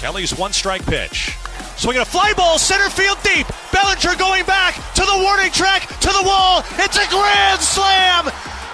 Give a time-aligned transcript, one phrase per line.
[0.00, 1.36] Kelly's one strike pitch.
[1.76, 3.46] Swinging a fly ball, center field deep.
[3.72, 6.64] Bellinger going back to the warning track, to the wall.
[6.78, 8.24] It's a grand slam.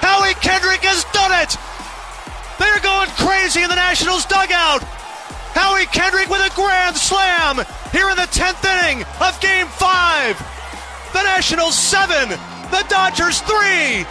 [0.02, 1.56] Howie Kendrick has done it.
[2.58, 4.82] They're going crazy in the Nationals dugout.
[5.54, 7.56] Howie Kendrick with a grand slam
[7.92, 11.12] here in the 10th inning of Game 5.
[11.12, 14.06] The Nationals 7, the Dodgers 3.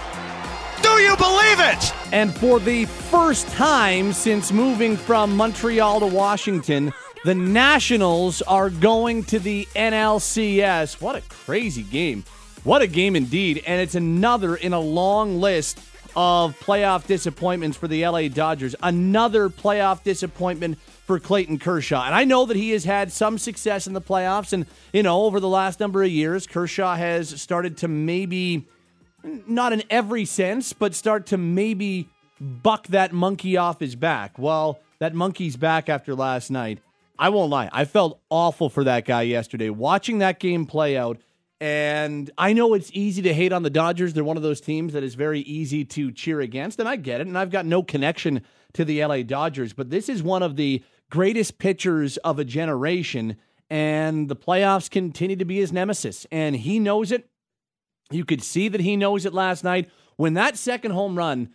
[0.82, 1.94] Do you believe it?
[2.12, 6.92] And for the first time since moving from Montreal to Washington,
[7.24, 11.00] the Nationals are going to the NLCS.
[11.00, 12.24] What a crazy game.
[12.64, 13.64] What a game indeed.
[13.68, 15.80] And it's another in a long list
[16.16, 18.76] of playoff disappointments for the LA Dodgers.
[18.82, 22.06] Another playoff disappointment for Clayton Kershaw.
[22.06, 24.52] And I know that he has had some success in the playoffs.
[24.52, 28.68] And, you know, over the last number of years, Kershaw has started to maybe,
[29.24, 34.40] not in every sense, but start to maybe buck that monkey off his back.
[34.40, 36.80] Well, that monkey's back after last night.
[37.22, 37.70] I won't lie.
[37.72, 39.70] I felt awful for that guy yesterday.
[39.70, 41.20] Watching that game play out,
[41.60, 44.14] and I know it's easy to hate on the Dodgers.
[44.14, 47.22] They're one of those teams that is very easy to cheer against, and I get
[47.22, 47.28] it.
[47.28, 48.42] And I've got no connection
[48.74, 53.38] to the LA Dodgers, but this is one of the greatest pitchers of a generation,
[53.70, 57.30] and the playoffs continue to be his nemesis, and he knows it.
[58.10, 61.54] You could see that he knows it last night when that second home run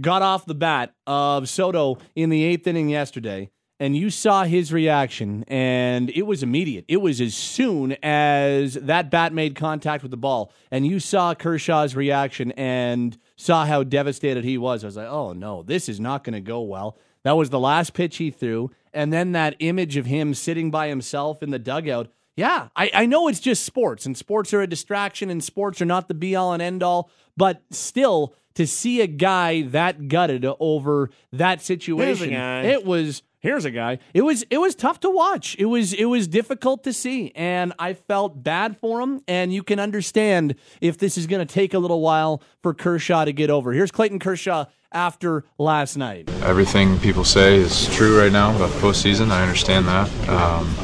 [0.00, 3.50] got off the bat of Soto in the eighth inning yesterday
[3.82, 6.84] and you saw his reaction, and it was immediate.
[6.86, 11.34] It was as soon as that bat made contact with the ball, and you saw
[11.34, 14.84] Kershaw's reaction and saw how devastated he was.
[14.84, 16.96] I was like, oh no, this is not going to go well.
[17.24, 20.86] That was the last pitch he threw, and then that image of him sitting by
[20.86, 22.06] himself in the dugout.
[22.36, 25.86] Yeah, I, I know it's just sports, and sports are a distraction, and sports are
[25.86, 30.46] not the be all and end all, but still, to see a guy that gutted
[30.60, 33.98] over that situation, it was here's a guy.
[34.14, 35.56] It was it was tough to watch.
[35.58, 39.22] It was it was difficult to see, and I felt bad for him.
[39.28, 43.26] And you can understand if this is going to take a little while for Kershaw
[43.26, 43.72] to get over.
[43.72, 46.30] Here's Clayton Kershaw after last night.
[46.42, 49.30] Everything people say is true right now about the postseason.
[49.30, 50.08] I understand that.
[50.28, 50.74] Um,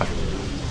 [0.00, 0.08] I,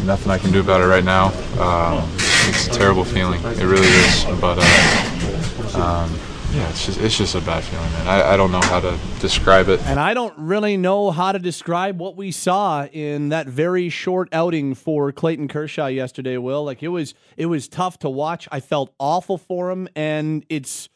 [0.03, 1.27] nothing I can do about it right now.
[1.59, 2.09] Um,
[2.47, 3.41] it's a terrible feeling.
[3.43, 4.25] It really is.
[4.41, 4.57] But.
[4.59, 8.07] Uh, um, yeah, it's just it's just a bad feeling, man.
[8.07, 9.81] I, I don't know how to describe it.
[9.81, 14.29] And I don't really know how to describe what we saw in that very short
[14.31, 16.63] outing for Clayton Kershaw yesterday, Will.
[16.63, 18.47] Like it was it was tough to watch.
[18.51, 20.87] I felt awful for him, and it's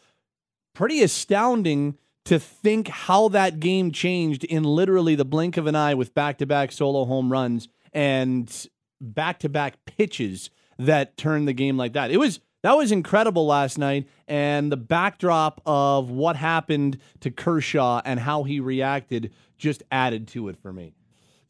[0.73, 5.93] pretty astounding to think how that game changed in literally the blink of an eye
[5.93, 8.67] with back to back solo home runs and
[9.01, 12.11] back to back pitches that turned the game like that.
[12.11, 18.01] It was that was incredible last night, and the backdrop of what happened to Kershaw
[18.03, 20.93] and how he reacted just added to it for me.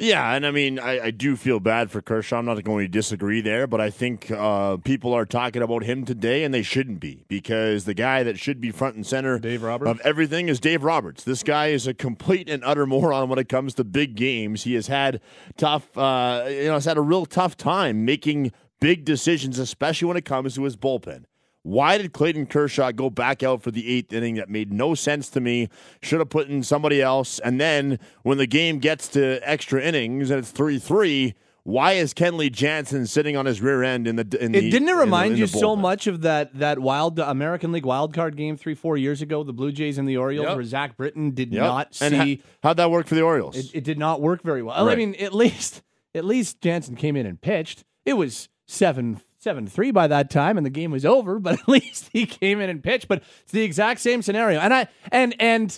[0.01, 2.37] Yeah, and I mean, I, I, do feel bad for Kershaw.
[2.37, 6.05] I'm not going to disagree there, but I think uh, people are talking about him
[6.05, 9.61] today, and they shouldn't be because the guy that should be front and center Dave
[9.61, 9.91] Roberts?
[9.91, 11.25] of everything is Dave Roberts.
[11.25, 14.63] This guy is a complete and utter moron when it comes to big games.
[14.63, 15.19] He has had
[15.57, 20.17] tough, uh, you know, has had a real tough time making big decisions, especially when
[20.17, 21.25] it comes to his bullpen.
[21.63, 24.35] Why did Clayton Kershaw go back out for the eighth inning?
[24.35, 25.69] That made no sense to me.
[26.01, 27.39] Should have put in somebody else.
[27.39, 32.13] And then when the game gets to extra innings and it's 3 3, why is
[32.13, 35.35] Kenley Jansen sitting on his rear end in the in it, the, didn't it remind
[35.35, 38.97] the, you so much of that that wild American League wild card game three four
[38.97, 40.55] years ago the Blue Jays and the Orioles yep.
[40.55, 41.63] where Zach Britton did yep.
[41.63, 44.63] not see and how'd that work for the Orioles it, it did not work very
[44.63, 44.93] well right.
[44.93, 45.83] I mean at least
[46.15, 50.57] at least Jansen came in and pitched it was seven seven three by that time,
[50.57, 51.39] and the game was over.
[51.39, 53.07] But at least he came in and pitched.
[53.07, 55.77] But it's the exact same scenario, and I and and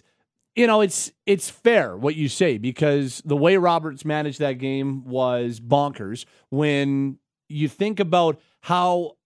[0.56, 5.06] you know it's it's fair what you say because the way Roberts managed that game
[5.06, 6.26] was bonkers.
[6.50, 9.18] When you think about how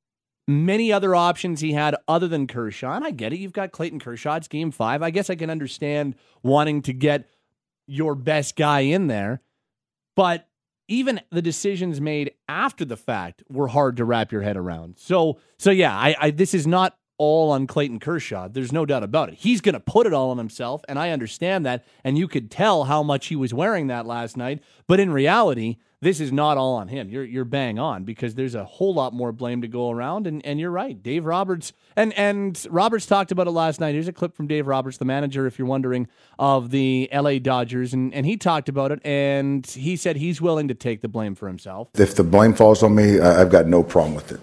[0.48, 3.40] many other options he had other than Kershaw, and I get it.
[3.40, 4.36] You've got Clayton Kershaw.
[4.36, 5.02] It's game five.
[5.02, 7.30] I guess I can understand wanting to get
[7.88, 9.42] your best guy in there,
[10.16, 10.48] but
[10.88, 14.96] even the decisions made after the fact were hard to wrap your head around.
[14.98, 18.48] So, so yeah, I, I this is not all on Clayton Kershaw.
[18.48, 19.36] There's no doubt about it.
[19.36, 21.86] He's going to put it all on himself, and I understand that.
[22.04, 24.62] And you could tell how much he was wearing that last night.
[24.88, 27.10] But in reality, this is not all on him.
[27.10, 30.46] You're you're bang on because there's a whole lot more blame to go around, and,
[30.46, 31.02] and you're right.
[31.02, 33.94] Dave Roberts and and Roberts talked about it last night.
[33.94, 36.08] Here's a clip from Dave Roberts, the manager, if you're wondering,
[36.38, 40.68] of the LA Dodgers, and, and he talked about it, and he said he's willing
[40.68, 41.90] to take the blame for himself.
[41.96, 44.42] If the blame falls on me, I've got no problem with it.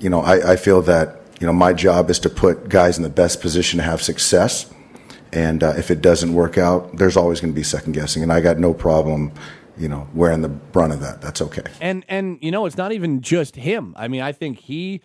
[0.00, 3.02] You know, I, I feel that you know my job is to put guys in
[3.02, 4.72] the best position to have success,
[5.32, 8.32] and uh, if it doesn't work out, there's always going to be second guessing, and
[8.32, 9.32] I got no problem
[9.76, 11.20] you know, wearing the brunt of that.
[11.20, 11.64] That's okay.
[11.80, 13.94] And and you know, it's not even just him.
[13.96, 15.00] I mean, I think he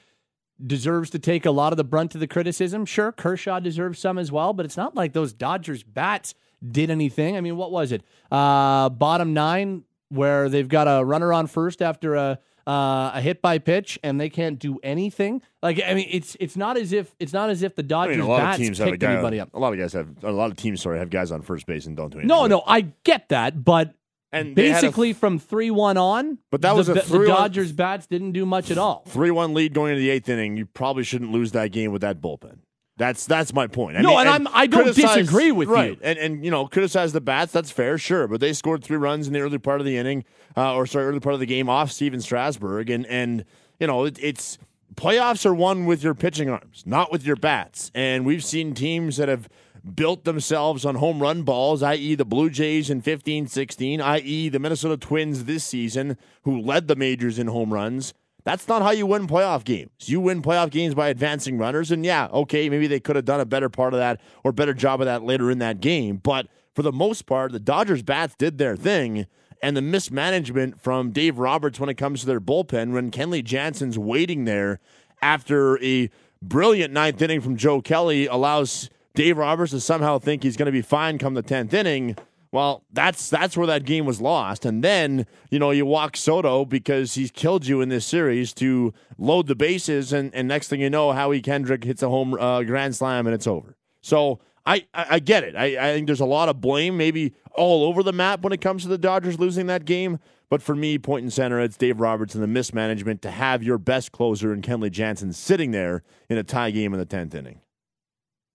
[0.66, 2.86] deserves to take a lot of the brunt of the criticism.
[2.86, 6.34] Sure, Kershaw deserves some as well, but it's not like those Dodgers bats
[6.66, 7.38] did anything.
[7.38, 8.04] I mean, what was it?
[8.32, 13.42] Uh, bottom nine, where they've got a runner on first after a uh, a hit
[13.42, 15.42] by pitch, and they can't do anything.
[15.64, 18.18] Like I mean, it's it's not as if it's not as if the I Dodgers
[18.18, 19.14] mean, a lot of bats teams have a guy.
[19.14, 19.54] anybody up.
[19.56, 20.24] A lot of guys have.
[20.24, 22.28] A lot of teams, sorry, have guys on first base and don't do anything.
[22.28, 23.96] No, no, I get that, but
[24.32, 27.02] And they had a basically from three one on, But that was the, a the
[27.02, 29.04] 3-1 Dodgers bats didn't do much at all.
[29.08, 30.56] three-one lead going into the eighth inning.
[30.56, 32.60] You probably shouldn't lose that game with that bullpen.
[32.98, 33.98] That's that's my point.
[33.98, 35.92] I No, mean, and I'm- I don't disagree with right.
[35.92, 35.98] you.
[36.02, 37.52] And and you know, criticize the bats.
[37.54, 38.28] That's fair, sure.
[38.28, 40.26] But they scored three runs in the early part of the inning,
[40.58, 43.46] uh, or sorry, early part of the game off Stephen Strasburg, and and
[43.80, 44.58] you know, it, it's
[44.96, 47.90] playoffs are won with your pitching arms, not with your bats.
[47.96, 49.48] And we've seen teams that have
[49.96, 54.60] built themselves on home run balls, i.e., the Blue Jays in 15 16, i.e., the
[54.60, 58.14] Minnesota Twins this season, who led the majors in home runs.
[58.44, 59.92] That's not how you win playoff games.
[60.06, 61.92] You win playoff games by advancing runners.
[61.92, 64.74] And yeah, okay, maybe they could have done a better part of that or better
[64.74, 66.18] job of that later in that game.
[66.18, 69.28] But for the most part, the Dodgers bats did their thing.
[69.62, 74.00] And the mismanagement from Dave Roberts when it comes to their bullpen, when Kenley Jansen's
[74.00, 74.80] waiting there
[75.22, 76.10] after a
[76.42, 78.90] brilliant ninth inning from Joe Kelly allows
[79.20, 82.16] Dave Roberts to somehow think he's going to be fine come the tenth inning.
[82.54, 84.64] Well, that's that's where that game was lost.
[84.64, 88.94] And then, you know, you walk Soto because he's killed you in this series to
[89.18, 92.64] load the bases, and, and next thing you know, Howie Kendrick hits a home uh,
[92.64, 93.76] grand slam and it's over.
[94.00, 95.54] So I, I, I get it.
[95.54, 98.62] I, I think there's a lot of blame, maybe all over the map when it
[98.62, 100.20] comes to the Dodgers losing that game.
[100.50, 103.80] But for me, point and center, it's Dave Roberts and the mismanagement to have your
[103.80, 107.60] best closer in Kenley Jansen sitting there in a tie game in the tenth inning.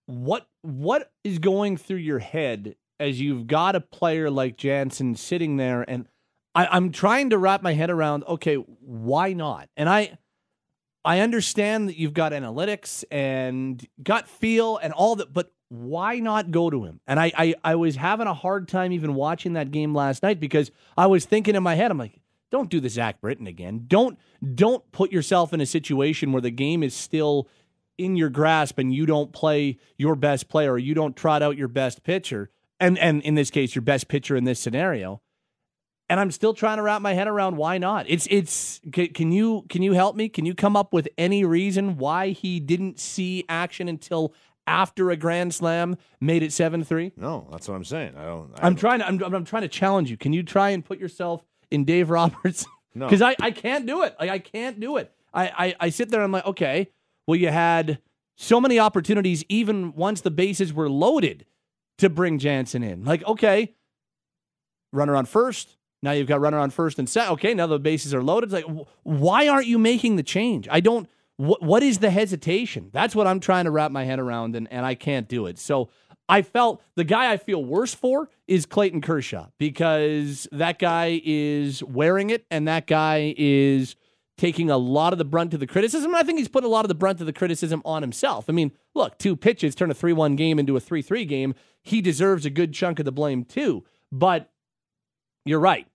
[0.07, 5.57] What what is going through your head as you've got a player like Jansen sitting
[5.57, 6.07] there and
[6.53, 9.69] I, I'm trying to wrap my head around, okay, why not?
[9.75, 10.17] And I
[11.03, 16.49] I understand that you've got analytics and gut feel and all that, but why not
[16.49, 16.99] go to him?
[17.05, 20.39] And I, I, I was having a hard time even watching that game last night
[20.39, 23.85] because I was thinking in my head, I'm like, don't do the Zach Britton again.
[23.87, 24.17] Don't
[24.55, 27.47] don't put yourself in a situation where the game is still
[27.97, 31.57] in your grasp and you don't play your best player or you don't trot out
[31.57, 32.49] your best pitcher.
[32.79, 35.21] And and in this case, your best pitcher in this scenario
[36.09, 38.05] and I'm still trying to wrap my head around why not.
[38.07, 40.29] It's it's can, you can you help me?
[40.29, 44.33] Can you come up with any reason why he didn't see action until
[44.67, 47.13] after a grand slam made it 7-3?
[47.17, 48.15] No, that's what I'm saying.
[48.17, 48.51] I don't.
[48.59, 50.17] I I'm trying to I'm, I'm trying to challenge you.
[50.17, 52.65] Can you try and put yourself in Dave Roberts?
[52.93, 53.09] No.
[53.09, 54.15] Cuz I I can't do it.
[54.19, 55.11] Like I can't do it.
[55.33, 56.91] I I I sit there and I'm like, "Okay,
[57.27, 57.99] well you had
[58.35, 61.45] so many opportunities even once the bases were loaded
[61.97, 63.05] to bring Jansen in.
[63.05, 63.73] Like, okay,
[64.91, 65.77] runner on first.
[66.01, 67.29] Now you've got runner on first and set.
[67.31, 68.51] Okay, now the bases are loaded.
[68.51, 70.67] It's like, why aren't you making the change?
[70.69, 71.09] I don't.
[71.37, 72.89] What what is the hesitation?
[72.93, 75.57] That's what I'm trying to wrap my head around, and and I can't do it.
[75.59, 75.89] So
[76.29, 81.83] I felt the guy I feel worse for is Clayton Kershaw because that guy is
[81.83, 83.95] wearing it, and that guy is
[84.37, 86.13] taking a lot of the brunt of the criticism.
[86.13, 88.45] I think he's put a lot of the brunt of the criticism on himself.
[88.49, 91.55] I mean, look, two pitches turn a 3 1 game into a 3 3 game.
[91.81, 93.85] He deserves a good chunk of the blame, too.
[94.11, 94.51] But
[95.45, 95.87] you're right.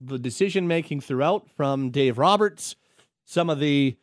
[0.00, 2.76] The decision making throughout from Dave Roberts,
[3.24, 3.96] some of the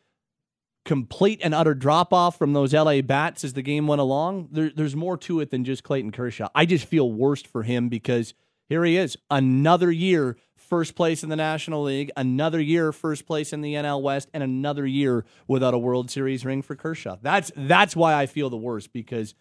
[0.84, 4.70] complete and utter drop off from those LA bats as the game went along, there,
[4.74, 6.48] there's more to it than just Clayton Kershaw.
[6.54, 8.34] I just feel worst for him because
[8.68, 13.52] here he is, another year first place in the National League, another year first place
[13.52, 17.16] in the NL West, and another year without a World Series ring for Kershaw.
[17.22, 19.34] That's that's why I feel the worst because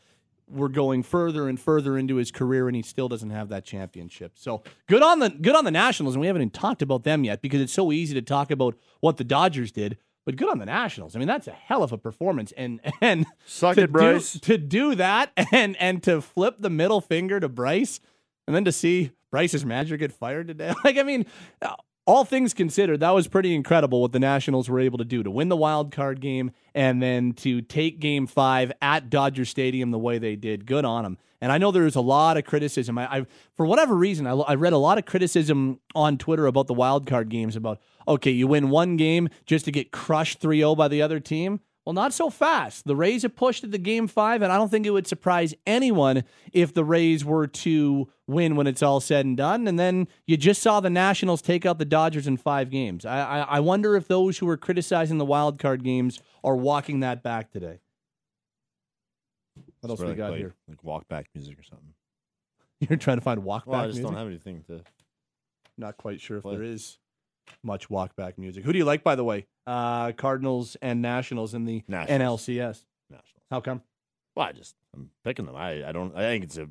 [0.47, 4.33] we're going further and further into his career and he still doesn't have that championship.
[4.35, 7.23] So good on the good on the Nationals, and we haven't even talked about them
[7.23, 9.97] yet because it's so easy to talk about what the Dodgers did.
[10.25, 11.15] But good on the Nationals.
[11.15, 14.33] I mean, that's a hell of a performance, and and Suck to it, Bryce.
[14.33, 17.99] Do, to do that and and to flip the middle finger to Bryce,
[18.47, 20.73] and then to see Bryce's manager get fired today.
[20.83, 21.25] Like, I mean,
[22.05, 25.31] all things considered, that was pretty incredible what the Nationals were able to do to
[25.31, 29.99] win the wild card game and then to take Game Five at Dodger Stadium the
[29.99, 30.65] way they did.
[30.65, 31.17] Good on them.
[31.41, 32.97] And I know there was a lot of criticism.
[32.97, 33.25] I, I
[33.55, 37.07] for whatever reason, I, I read a lot of criticism on Twitter about the wild
[37.07, 37.55] card games.
[37.55, 41.59] About okay, you win one game just to get crushed 3-0 by the other team.
[41.85, 42.85] Well, not so fast.
[42.85, 45.53] The Rays have pushed it to game five, and I don't think it would surprise
[45.67, 49.67] anyone if the Rays were to win when it's all said and done.
[49.67, 53.05] And then you just saw the Nationals take out the Dodgers in five games.
[53.05, 57.01] I, I, I wonder if those who were criticizing the wild card games are walking
[57.01, 57.79] that back today.
[59.81, 60.55] What else we got play, here?
[60.67, 61.93] Like walk back music or something.
[62.79, 64.09] You're trying to find walk Well, I just music?
[64.11, 64.81] don't have anything to.
[65.77, 66.55] Not quite sure if Play.
[66.55, 66.97] there is
[67.63, 68.63] much walk back music.
[68.63, 69.45] Who do you like, by the way?
[69.67, 72.41] Uh, Cardinals and Nationals in the Nationals.
[72.41, 72.83] NLCS.
[73.09, 73.43] Nationals.
[73.49, 73.81] How come?
[74.35, 75.55] Well, I just I'm picking them.
[75.55, 76.15] I, I don't.
[76.15, 76.67] I think it's a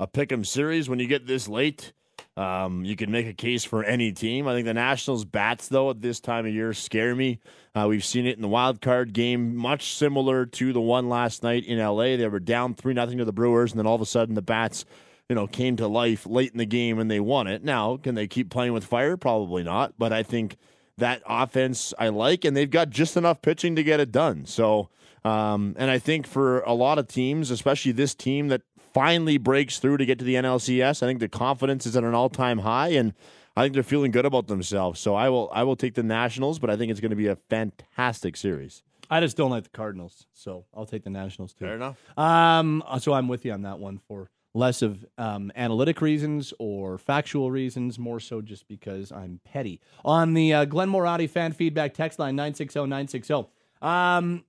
[0.00, 1.92] a pick 'em series when you get this late.
[2.36, 4.48] Um, you can make a case for any team.
[4.48, 7.38] I think the Nationals bats though at this time of year scare me.
[7.76, 11.42] Uh, we've seen it in the wild card game, much similar to the one last
[11.44, 12.16] night in LA.
[12.16, 14.42] They were down three nothing to the Brewers, and then all of a sudden the
[14.42, 14.84] bats,
[15.28, 17.64] you know, came to life late in the game and they won it.
[17.64, 19.16] Now, can they keep playing with fire?
[19.16, 19.94] Probably not.
[19.98, 20.56] But I think
[20.98, 24.46] that offense I like, and they've got just enough pitching to get it done.
[24.46, 24.90] So,
[25.24, 28.62] um, and I think for a lot of teams, especially this team that
[28.92, 32.14] finally breaks through to get to the NLCS, I think the confidence is at an
[32.14, 33.14] all-time high, and
[33.56, 35.00] I think they're feeling good about themselves.
[35.00, 37.28] So I will, I will take the Nationals, but I think it's going to be
[37.28, 38.82] a fantastic series.
[39.10, 41.64] I just don't like the Cardinals, so I'll take the Nationals too.
[41.64, 41.98] Fair enough.
[42.16, 46.96] Um, so I'm with you on that one for less of um, analytic reasons or
[46.96, 49.80] factual reasons, more so just because I'm petty.
[50.04, 53.48] On the uh, Glenmore Audi fan feedback text line 960-960.
[53.82, 54.44] Um,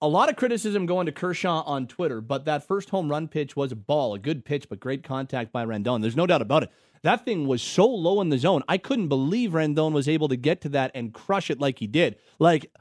[0.00, 3.56] a lot of criticism going to Kershaw on Twitter, but that first home run pitch
[3.56, 6.02] was a ball, a good pitch, but great contact by Rendon.
[6.02, 6.70] There's no doubt about it.
[7.02, 8.62] That thing was so low in the zone.
[8.68, 11.86] I couldn't believe Rendon was able to get to that and crush it like he
[11.86, 12.16] did.
[12.38, 12.72] Like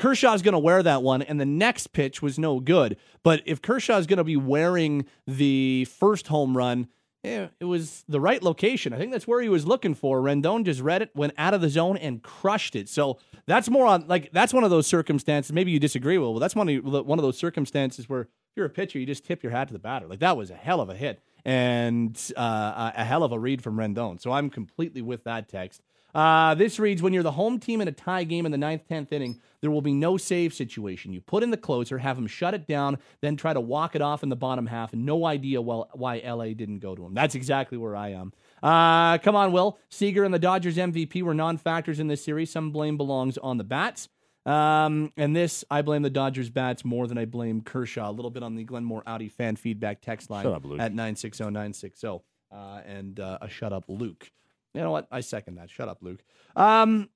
[0.00, 2.96] Kershaw's going to wear that one, and the next pitch was no good.
[3.22, 6.88] But if Kershaw's going to be wearing the first home run,
[7.22, 8.94] yeah, it was the right location.
[8.94, 10.22] I think that's where he was looking for.
[10.22, 12.88] Rendon just read it, went out of the zone, and crushed it.
[12.88, 15.52] So that's more on like that's one of those circumstances.
[15.52, 18.64] Maybe you disagree with, well, that's one of one of those circumstances where if you're
[18.64, 20.06] a pitcher, you just tip your hat to the batter.
[20.06, 23.62] Like that was a hell of a hit and uh, a hell of a read
[23.62, 24.18] from Rendon.
[24.18, 25.82] So I'm completely with that text.
[26.14, 28.82] Uh, this reads When you're the home team in a tie game in the ninth,
[28.88, 31.12] 10th inning, there will be no save situation.
[31.12, 34.02] You put in the closer, have him shut it down, then try to walk it
[34.02, 37.14] off in the bottom half, and no idea well, why LA didn't go to him.
[37.14, 38.32] That's exactly where I am.
[38.62, 39.78] Uh, come on, Will.
[39.90, 42.50] Seager and the Dodgers MVP were non factors in this series.
[42.50, 44.08] Some blame belongs on the bats.
[44.46, 48.10] Um, and this, I blame the Dodgers bats more than I blame Kershaw.
[48.10, 52.22] A little bit on the Glenmore Audi fan feedback text line up, at 960-960.
[52.52, 54.30] Uh, and uh, a shut up, Luke.
[54.74, 55.08] You know what?
[55.10, 55.70] I second that.
[55.70, 56.22] Shut up, Luke.
[56.56, 57.08] Um,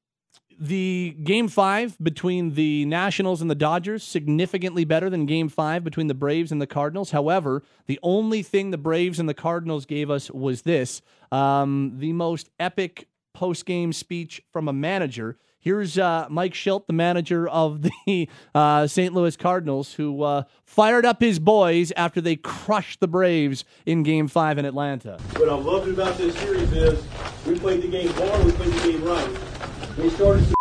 [0.59, 6.07] the game five between the Nationals and the Dodgers significantly better than game five between
[6.07, 7.11] the Braves and the Cardinals.
[7.11, 12.13] However, the only thing the Braves and the Cardinals gave us was this um, the
[12.13, 15.39] most epic post game speech from a manager.
[15.65, 19.15] Here's uh, Mike Shildt, the manager of the uh, St.
[19.15, 24.29] Louis Cardinals, who uh, fired up his boys after they crushed the Braves in Game
[24.29, 25.19] Five in Atlanta.
[25.37, 27.03] What I loved about this series is
[27.47, 29.97] we played the game hard, we played the game right.
[29.97, 30.55] We started some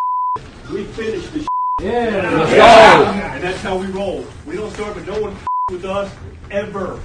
[0.74, 1.46] we finished the
[1.82, 3.36] yeah.
[3.36, 4.26] And that's how we roll.
[4.48, 5.36] We don't start with no one
[5.70, 6.10] with us
[6.50, 6.98] ever.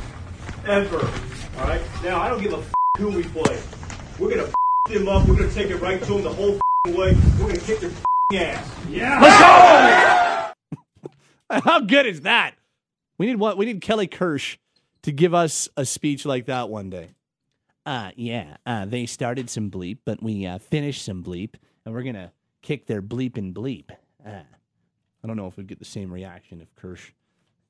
[0.69, 1.11] Ever.
[1.57, 1.83] Alright?
[2.05, 2.63] Now I don't give a
[2.97, 3.61] who we play.
[4.21, 4.53] We're gonna
[4.89, 6.61] them up, we're gonna take it right to them the whole
[6.97, 7.17] way.
[7.41, 7.91] We're gonna kick their
[8.35, 8.71] ass.
[8.89, 10.53] Yeah.
[11.51, 12.55] How good is that?
[13.19, 13.57] We need what?
[13.57, 14.59] We need Kelly Kirsch
[15.03, 17.11] to give us a speech like that one day.
[17.87, 18.57] Uh, yeah.
[18.67, 21.55] Uh, they started some bleep, but we uh, finished some bleep,
[21.85, 23.91] and we're gonna kick their bleep and bleep.
[24.25, 24.43] Uh,
[25.23, 27.13] I don't know if we'd get the same reaction if Kirsch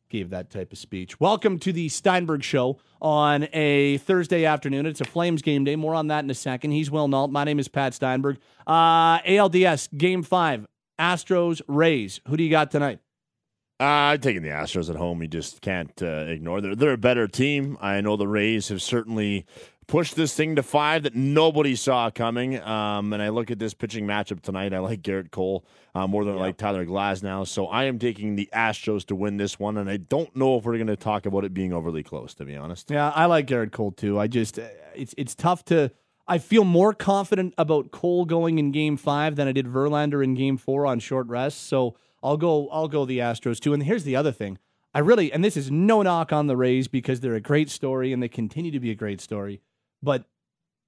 [0.09, 1.21] gave that type of speech.
[1.21, 4.87] Welcome to the Steinberg Show on a Thursday afternoon.
[4.87, 5.77] It's a Flames game day.
[5.77, 6.73] More on that in a second.
[6.73, 7.31] He's Will Nault.
[7.31, 8.39] My name is Pat Steinberg.
[8.67, 10.67] Uh, ALDS Game Five,
[10.99, 12.21] Astros Rays.
[12.29, 13.01] Who do you got tonight?
[13.81, 15.23] Uh, I'm taking the Astros at home.
[15.23, 16.61] You just can't uh, ignore.
[16.61, 17.79] They're they're a better team.
[17.81, 19.47] I know the Rays have certainly
[19.89, 22.61] pushed this thing to five that nobody saw coming.
[22.61, 24.73] Um, and I look at this pitching matchup tonight.
[24.73, 25.65] I like Gerrit Cole
[25.95, 27.49] uh, more than I like Tyler Glasnow.
[27.49, 29.79] So I am taking the Astros to win this one.
[29.79, 32.45] And I don't know if we're going to talk about it being overly close, to
[32.45, 32.91] be honest.
[32.91, 34.21] Yeah, I like Gerrit Cole too.
[34.21, 35.91] I just uh, it's it's tough to.
[36.31, 40.35] I feel more confident about Cole going in Game Five than I did Verlander in
[40.35, 41.67] Game Four on short rest.
[41.67, 42.69] So I'll go.
[42.69, 43.73] I'll go the Astros too.
[43.73, 44.59] And here's the other thing.
[44.95, 48.13] I really, and this is no knock on the Rays because they're a great story
[48.13, 49.61] and they continue to be a great story.
[50.03, 50.25] But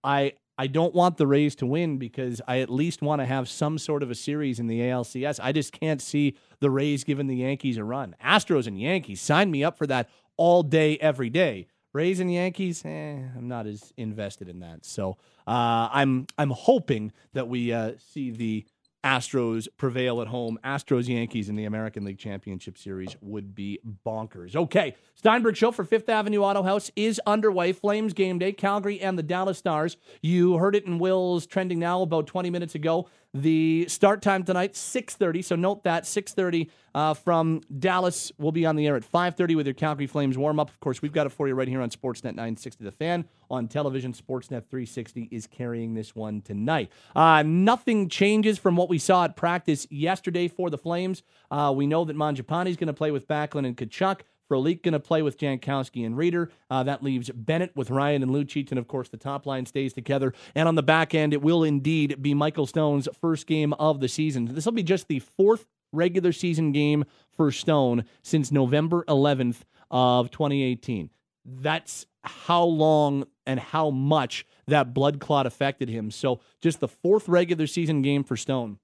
[0.05, 3.49] I I don't want the Rays to win because I at least want to have
[3.49, 5.41] some sort of a series in the ALCS.
[5.43, 8.15] I just can't see the Rays giving the Yankees a run.
[8.23, 11.67] Astros and Yankees, sign me up for that all day, every day.
[11.95, 14.85] Rays and Yankees, eh, I'm not as invested in that.
[14.85, 18.67] So uh, I'm I'm hoping that we uh, see the
[19.05, 20.59] Astros prevail at home.
[20.65, 24.55] Astros Yankees in the American League Championship Series would be bonkers.
[24.55, 27.73] Okay, Steinberg Show for Fifth Avenue Auto House is underway.
[27.73, 29.97] Flames game day, Calgary and the Dallas Stars.
[30.23, 33.09] You heard it in Will's trending now about 20 minutes ago.
[33.33, 35.45] The start time tonight, 6.30.
[35.45, 38.33] So note that, 6.30 uh, from Dallas.
[38.39, 40.69] We'll be on the air at 5.30 with your Calgary Flames warm-up.
[40.69, 43.25] Of course, we've got it for you right here on Sportsnet 960 The Fan.
[43.49, 46.91] On television, Sportsnet 360 is carrying this one tonight.
[47.15, 51.23] Uh, nothing changes from what we saw at practice yesterday for the Flames.
[51.53, 54.23] Uh, we know that Mangiapane's going to play with Backlund and Tkachuk.
[54.51, 56.49] Frolik going to play with Jankowski and Rieder.
[56.69, 59.93] Uh, that leaves Bennett with Ryan and Lucic, and of course the top line stays
[59.93, 60.33] together.
[60.55, 64.09] And on the back end, it will indeed be Michael Stone's first game of the
[64.09, 64.47] season.
[64.47, 67.05] This will be just the fourth regular season game
[67.37, 71.11] for Stone since November 11th of 2018.
[71.45, 76.11] That's how long and how much that blood clot affected him.
[76.11, 78.79] So just the fourth regular season game for Stone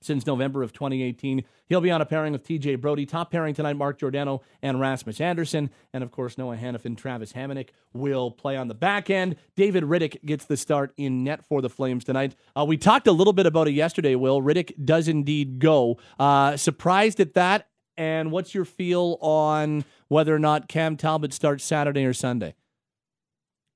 [0.00, 1.44] since November of 2018.
[1.66, 3.06] He'll be on a pairing with TJ Brodie.
[3.06, 5.70] Top pairing tonight, Mark Giordano and Rasmus Andersson.
[5.92, 9.36] And of course, Noah Hanifin, Travis Hamonic will play on the back end.
[9.56, 12.34] David Rittich gets the start in net for the Flames tonight.
[12.56, 14.40] Uh, we talked a little bit about it yesterday, Will.
[14.40, 15.98] Rittich does indeed go.
[16.18, 17.68] Uh, surprised at that.
[17.96, 22.54] And what's your feel on whether or not Cam Talbot starts Saturday or Sunday?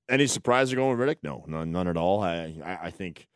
[0.09, 1.25] Any surprise you're going with Rittich?
[1.25, 2.23] No, none, none at all.
[2.23, 3.27] I, I, I think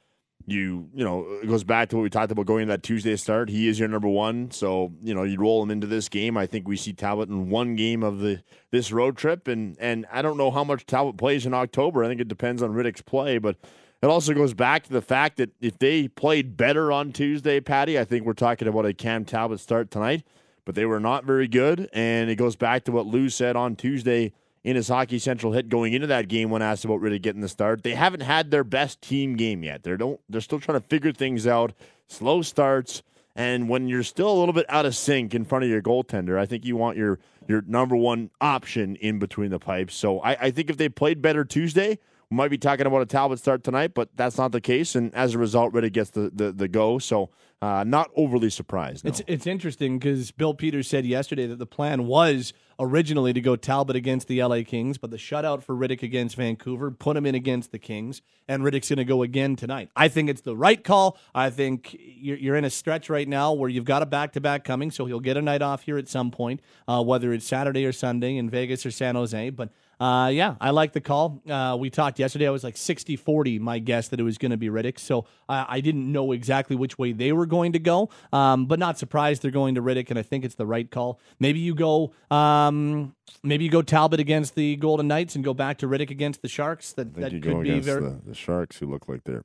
[0.46, 3.16] you you know it goes back to what we talked about going to that Tuesday
[3.16, 3.48] start.
[3.50, 6.36] He is your number one, so you know you'd roll him into this game.
[6.36, 10.06] I think we see Talbot in one game of the this road trip, and and
[10.10, 12.04] I don't know how much Talbot plays in October.
[12.04, 13.56] I think it depends on Rittich's play, but
[14.02, 17.98] it also goes back to the fact that if they played better on Tuesday, Patty,
[17.98, 20.24] I think we're talking about a Cam Talbot start tonight.
[20.64, 23.76] But they were not very good, and it goes back to what Lou said on
[23.76, 24.32] Tuesday
[24.66, 27.48] in his Hockey Central hit going into that game when asked about really getting the
[27.48, 27.84] start.
[27.84, 29.84] They haven't had their best team game yet.
[29.84, 30.20] They don't.
[30.28, 31.72] They're still trying to figure things out.
[32.08, 33.04] Slow starts,
[33.36, 36.36] and when you're still a little bit out of sync in front of your goaltender,
[36.36, 39.94] I think you want your your number one option in between the pipes.
[39.94, 43.06] So I, I think if they played better Tuesday, we might be talking about a
[43.06, 44.94] Talbot start tonight, but that's not the case.
[44.94, 46.98] And as a result, Rittich gets the, the, the go.
[46.98, 47.30] So
[47.62, 49.04] uh, not overly surprised.
[49.04, 49.08] No.
[49.08, 53.56] It's it's interesting because Bill Peters said yesterday that the plan was originally to go
[53.56, 57.34] Talbot against the LA Kings, but the shutout for Rittich against Vancouver put him in
[57.34, 59.88] against the Kings, and Rittich's going to go again tonight.
[59.96, 61.16] I think it's the right call.
[61.34, 64.40] I think you're, you're in a stretch right now where you've got a back to
[64.40, 67.46] back coming, so he'll get a night off here at some point, uh, whether it's
[67.46, 69.48] Saturday or Sunday in Vegas or San Jose.
[69.50, 71.42] But uh, yeah, I like the call.
[71.48, 72.46] Uh, we talked yesterday.
[72.46, 74.98] I was like 60 40, my guess that it was going to be Rittich.
[74.98, 78.78] So uh, I didn't know exactly which way they were going to go, um, but
[78.78, 81.18] not surprised they're going to Rittich, and I think it's the right call.
[81.40, 82.12] Maybe you go.
[82.30, 86.42] Um, maybe you go Talbot against the Golden Knights and go back to Rittich against
[86.42, 86.92] the Sharks.
[86.92, 88.02] That that could be very.
[88.02, 89.44] The, the Sharks, who look like they're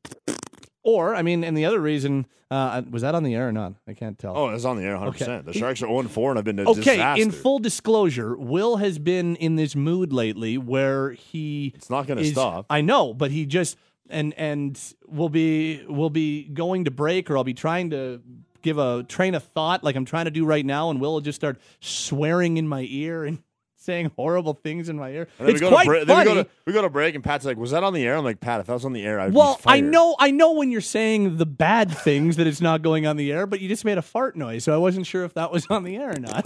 [0.83, 3.73] or, I mean, and the other reason uh, was that on the air or not?
[3.87, 4.37] I can't tell.
[4.37, 5.21] Oh, it's on the air 100%.
[5.21, 5.41] Okay.
[5.45, 7.23] The Sharks are 0 4 and have been a okay, disaster.
[7.23, 11.71] in full disclosure, Will has been in this mood lately where he.
[11.75, 12.65] It's not going to stop.
[12.69, 13.77] I know, but he just.
[14.09, 18.21] And and we'll be we'll be going to break, or I'll be trying to
[18.61, 21.21] give a train of thought like I'm trying to do right now, and Will will
[21.21, 23.41] just start swearing in my ear and
[23.81, 25.27] saying horrible things in my ear.
[25.39, 26.29] It's quite bra- funny.
[26.29, 28.15] We go, to, we go, to, break, and Pat's like, "Was that on the air?"
[28.15, 30.53] I'm like, "Pat, if that was on the air, I'd well, I know, I know
[30.53, 33.67] when you're saying the bad things that it's not going on the air, but you
[33.67, 36.11] just made a fart noise, so I wasn't sure if that was on the air
[36.11, 36.45] or not.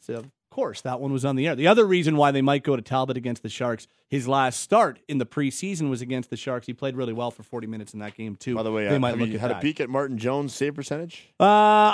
[0.00, 0.24] So
[0.58, 1.54] course, that one was on the air.
[1.54, 4.98] The other reason why they might go to Talbot against the Sharks, his last start
[5.06, 6.66] in the preseason was against the Sharks.
[6.66, 8.56] He played really well for 40 minutes in that game too.
[8.56, 9.58] By the way, they uh, might have look you at had that.
[9.58, 11.32] a peek at Martin Jones' save percentage?
[11.38, 11.44] Uh,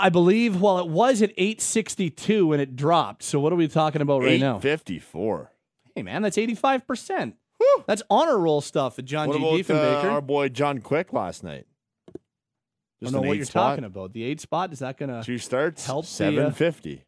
[0.01, 0.63] I believe.
[0.63, 3.23] Well, it was at 862 and it dropped.
[3.23, 4.57] So what are we talking about right now?
[4.57, 5.51] 854.
[5.95, 7.37] Hey man, that's 85 percent.
[7.87, 9.43] That's honor roll stuff at John what G.
[9.43, 10.05] about, Diefenbaker.
[10.05, 11.67] Uh, our boy John Quick last night.
[12.09, 12.13] I
[13.03, 13.73] don't know what you're spot.
[13.73, 14.15] talking about.
[14.15, 17.05] The eight spot is that going to Two starts, help uh, 750.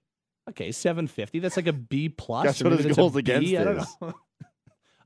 [0.51, 1.39] Okay, seven fifty.
[1.39, 2.45] That's like a B plus.
[2.45, 4.15] Guess what his that's a goals B, against don't is?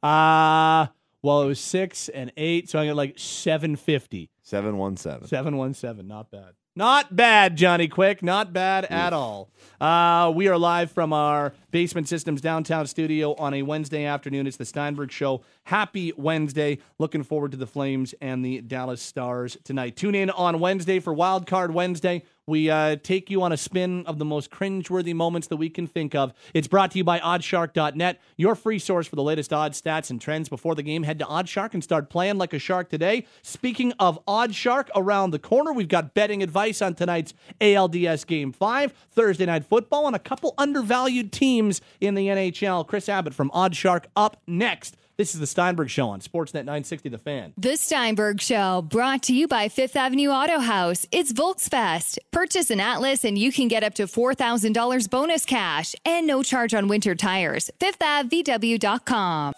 [0.03, 0.87] Uh
[1.23, 4.31] well, it was six and eight, so I got like seven fifty.
[4.43, 5.29] 717.
[5.29, 6.09] Seven one seven.
[6.09, 6.55] Not bad.
[6.77, 8.23] Not bad, Johnny Quick.
[8.23, 9.51] Not bad at all.
[9.81, 14.47] Uh, we are live from our Basement Systems downtown studio on a Wednesday afternoon.
[14.47, 15.43] It's the Steinberg Show.
[15.65, 16.79] Happy Wednesday.
[16.99, 19.97] Looking forward to the Flames and the Dallas Stars tonight.
[19.97, 22.23] Tune in on Wednesday for Wild Card Wednesday.
[22.51, 25.87] We uh, take you on a spin of the most cringeworthy moments that we can
[25.87, 26.33] think of.
[26.53, 30.21] It's brought to you by Oddshark.net, your free source for the latest odds, stats, and
[30.21, 31.05] trends before the game.
[31.05, 33.25] Head to Oddshark and start playing like a shark today.
[33.43, 38.95] Speaking of Oddshark, around the corner, we've got betting advice on tonight's ALDS Game 5,
[39.13, 42.85] Thursday Night Football, and a couple undervalued teams in the NHL.
[42.85, 44.97] Kris Abbott from Oddshark up next.
[45.21, 47.53] This is the Steinberg Show on Sportsnet 960 The Fan.
[47.59, 51.07] The Steinberg Show, brought to you by Fifth Avenue Auto House.
[51.13, 52.17] It's Volksfest.
[52.31, 56.73] Purchase an Atlas and you can get up to $4,000 bonus cash and no charge
[56.73, 57.71] on winter tires.
[57.81, 59.53] FifthAvVW.com.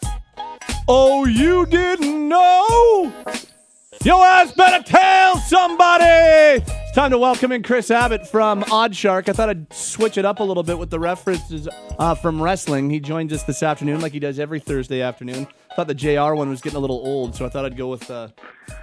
[0.89, 3.13] Oh, you didn't know?
[4.05, 6.03] Your ass better tell somebody.
[6.05, 9.29] It's time to welcome in Kris Abbott from Odd Shark.
[9.29, 11.69] I thought I'd switch it up a little bit with the references
[12.01, 12.91] uh, from wrestling.
[12.91, 15.47] He joins us this afternoon, like he does every Thursday afternoon.
[15.77, 18.11] Thought the JR one was getting a little old, so I thought I'd go with
[18.11, 18.29] uh,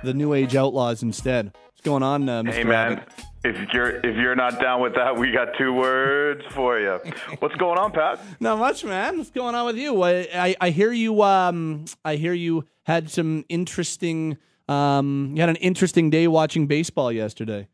[0.05, 1.51] the New Age Outlaws instead.
[1.65, 2.53] What's going on, uh, Mr.
[2.53, 3.09] Hey man, Abbott?
[3.43, 6.97] if you're if you're not down with that, we got two words for you.
[7.39, 8.21] What's going on, Pat?
[8.39, 9.17] Not much, man.
[9.17, 10.01] What's going on with you?
[10.01, 11.21] I, I, I hear you.
[11.23, 14.37] Um, I hear you had some interesting.
[14.69, 17.67] Um, you had an interesting day watching baseball yesterday.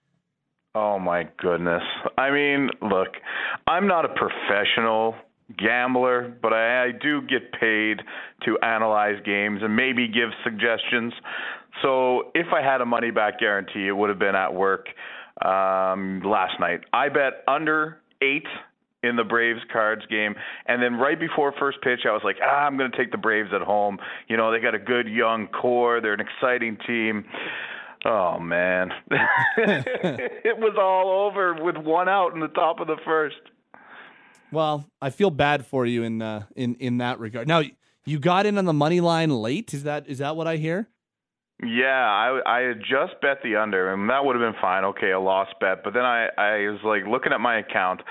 [0.75, 1.83] Oh my goodness.
[2.17, 3.09] I mean, look,
[3.67, 5.15] I'm not a professional
[5.57, 8.01] gambler, but I, I do get paid
[8.45, 11.13] to analyze games and maybe give suggestions.
[11.81, 14.87] So if I had a money back guarantee, it would have been at work
[15.43, 16.81] um, last night.
[16.93, 18.47] I bet under eight
[19.05, 22.65] in the Braves Cards game, and then right before first pitch, I was like, ah,
[22.65, 23.97] I'm going to take the Braves at home.
[24.27, 26.01] You know, they got a good young core.
[26.01, 27.25] They're an exciting team.
[28.05, 28.91] Oh man,
[29.57, 33.37] it was all over with one out in the top of the first.
[34.51, 37.47] Well, I feel bad for you in uh, in in that regard.
[37.47, 37.63] Now,
[38.05, 39.73] you got in on the money line late.
[39.73, 40.87] Is that is that what I hear?
[41.63, 44.83] Yeah, I I had just bet the under, and that would have been fine.
[44.85, 48.01] Okay, a lost bet, but then I I was like looking at my account,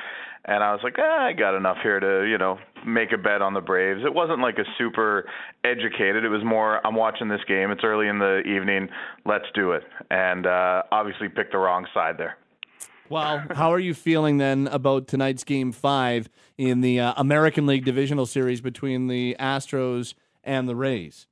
[0.47, 3.43] and I was like, ah, I got enough here to you know make a bet
[3.43, 4.01] on the Braves.
[4.05, 5.29] It wasn't like a super
[5.65, 6.25] educated.
[6.25, 7.71] It was more I'm watching this game.
[7.71, 8.89] It's early in the evening.
[9.25, 12.37] Let's do it, and uh, obviously picked the wrong side there.
[13.11, 17.85] Well, how are you feeling then about tonight's game five in the uh, American League
[17.85, 21.27] Divisional Series between the Astros and the Rays?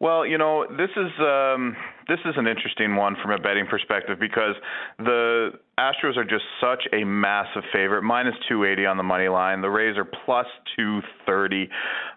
[0.00, 1.76] Well, you know, this is um,
[2.06, 4.54] this is an interesting one from a betting perspective because
[4.98, 9.60] the Astros are just such a massive favorite, minus 280 on the money line.
[9.60, 11.68] The Rays are plus 230.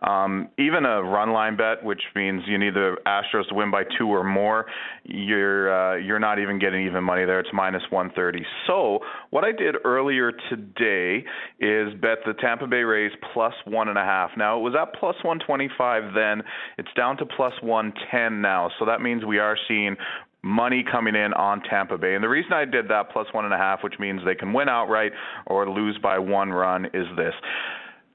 [0.01, 3.83] Um, even a run line bet, which means you need the Astros to win by
[3.99, 4.65] two or more,
[5.03, 7.39] you're uh, you're not even getting even money there.
[7.39, 8.43] It's minus 130.
[8.65, 11.23] So what I did earlier today
[11.59, 14.31] is bet the Tampa Bay Rays plus one and a half.
[14.37, 16.41] Now it was at plus 125 then.
[16.79, 18.71] It's down to plus 110 now.
[18.79, 19.95] So that means we are seeing
[20.43, 22.15] money coming in on Tampa Bay.
[22.15, 24.53] And the reason I did that plus one and a half, which means they can
[24.53, 25.11] win outright
[25.45, 27.33] or lose by one run, is this.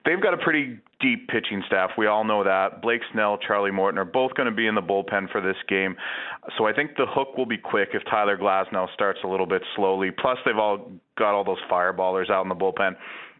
[0.04, 1.90] They've got a pretty deep pitching staff.
[1.98, 2.80] We all know that.
[2.80, 5.96] Blake Snell, Charlie Morton are both going to be in the bullpen for this game.
[6.56, 9.62] So I think the hook will be quick if Tyler Glasnow starts a little bit
[9.74, 10.10] slowly.
[10.10, 12.92] Plus, they've all got all those fireballers out in the bullpen.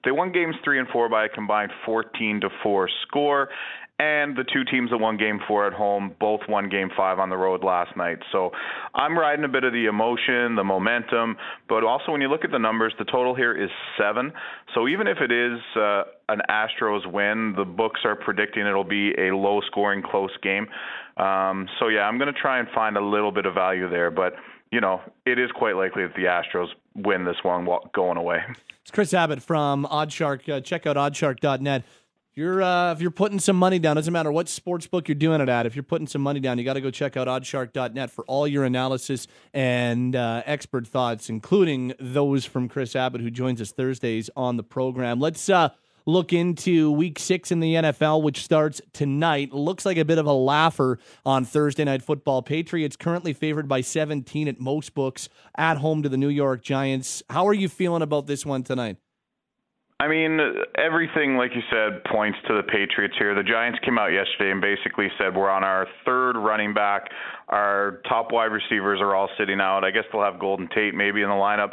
[0.04, 3.48] They won games three and four by a combined 14 to four score,
[3.98, 7.30] and the two teams that won game four at home both won game five on
[7.30, 8.18] the road last night.
[8.30, 8.50] So
[8.94, 11.36] I'm riding a bit of the emotion, the momentum,
[11.68, 14.32] but also when you look at the numbers, the total here is seven.
[14.74, 19.12] So even if it is uh, an Astros win, the books are predicting it'll be
[19.18, 20.66] a low scoring, close game.
[21.16, 24.10] Um, so yeah, I'm going to try and find a little bit of value there,
[24.10, 24.34] but
[24.70, 28.38] you know, it is quite likely that the Astros win this one going away.
[28.82, 30.48] It's Kris Abbott from Oddshark.
[30.48, 31.82] Uh, check out oddshark.net
[32.36, 35.40] you're uh, if you're putting some money down, doesn't matter what sports book you're doing
[35.40, 35.64] it at.
[35.64, 38.46] If you're putting some money down, you got to go check out oddshark.net for all
[38.46, 44.28] your analysis and uh, expert thoughts, including those from Kris Abbott, who joins us Thursdays
[44.36, 45.18] on the program.
[45.18, 45.70] Let's uh,
[46.04, 49.54] look into Week Six in the NFL, which starts tonight.
[49.54, 52.42] Looks like a bit of a laugher on Thursday Night Football.
[52.42, 57.22] Patriots currently favored by 17 at most books at home to the New York Giants.
[57.30, 58.98] How are you feeling about this one tonight?
[59.98, 60.38] I mean,
[60.76, 63.34] everything, like you said, points to the Patriots here.
[63.34, 67.08] The Giants came out yesterday and basically said we're on our third running back.
[67.48, 69.84] Our top wide receivers are all sitting out.
[69.84, 71.72] I guess they'll have Golden Tate maybe in the lineup.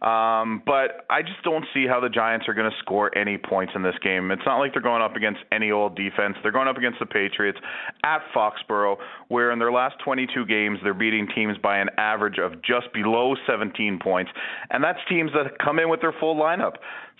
[0.00, 3.74] Um, but I just don't see how the Giants are going to score any points
[3.76, 4.30] in this game.
[4.30, 6.36] It's not like they're going up against any old defense.
[6.42, 7.58] They're going up against the Patriots
[8.02, 8.96] at Foxborough,
[9.28, 13.34] where in their last 22 games, they're beating teams by an average of just below
[13.46, 14.30] 17 points.
[14.70, 16.76] And that's teams that come in with their full lineup.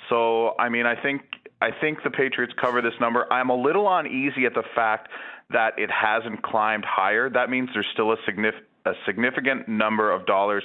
[0.08, 1.22] So, I mean, I think
[1.60, 3.30] I think the Patriots cover this number.
[3.32, 5.08] I'm a little uneasy at the fact
[5.50, 7.28] that it hasn't climbed higher.
[7.28, 10.64] That means there's still a significant a significant number of dollars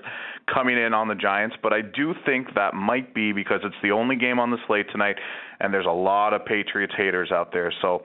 [0.54, 3.92] coming in on the Giants, but I do think that might be because it's the
[3.92, 5.16] only game on the slate tonight,
[5.60, 7.74] and there's a lot of Patriots haters out there.
[7.82, 8.04] So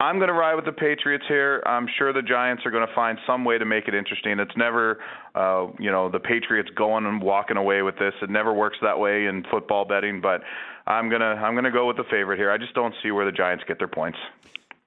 [0.00, 1.62] I'm going to ride with the Patriots here.
[1.66, 4.38] I'm sure the Giants are going to find some way to make it interesting.
[4.40, 4.98] It's never,
[5.34, 8.14] uh, you know, the Patriots going and walking away with this.
[8.20, 10.40] It never works that way in football betting, but
[10.86, 12.50] I'm gonna I'm gonna go with the favorite here.
[12.50, 14.18] I just don't see where the Giants get their points.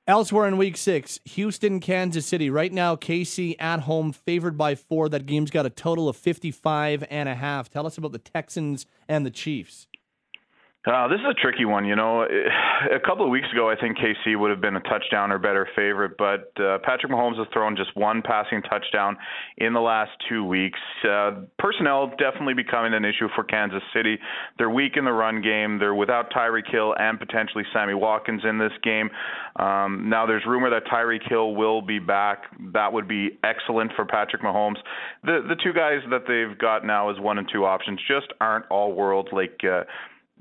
[0.08, 2.52] Elsewhere in week six, Houston, Kansas City.
[2.52, 5.10] Right now, KC at home, favored by four.
[5.10, 7.72] That game's got a total of 55 and a half.
[7.72, 9.88] Tell us about the Texans and the Chiefs.
[10.86, 11.84] Uh, this is a tricky one.
[11.84, 12.24] You know,
[12.95, 15.67] a couple of weeks ago, I think KC would have been a touchdown or better
[15.76, 19.17] favorite, but uh, Patrick Mahomes has thrown just one passing touchdown
[19.58, 20.80] in the last two weeks.
[21.04, 24.19] Uh, personnel definitely becoming an issue for Kansas City.
[24.58, 25.80] They're weak in the run game.
[25.80, 29.10] They're without Tyreek Hill and potentially Sammy Watkins in this game.
[29.56, 32.43] Um, now, there's rumor that Tyreek Hill will be back.
[32.74, 34.78] That would be excellent for Patrick Mahomes.
[35.24, 38.65] The the two guys that they've got now as one and two options just aren't
[38.69, 39.60] all world like.
[39.63, 39.84] Uh,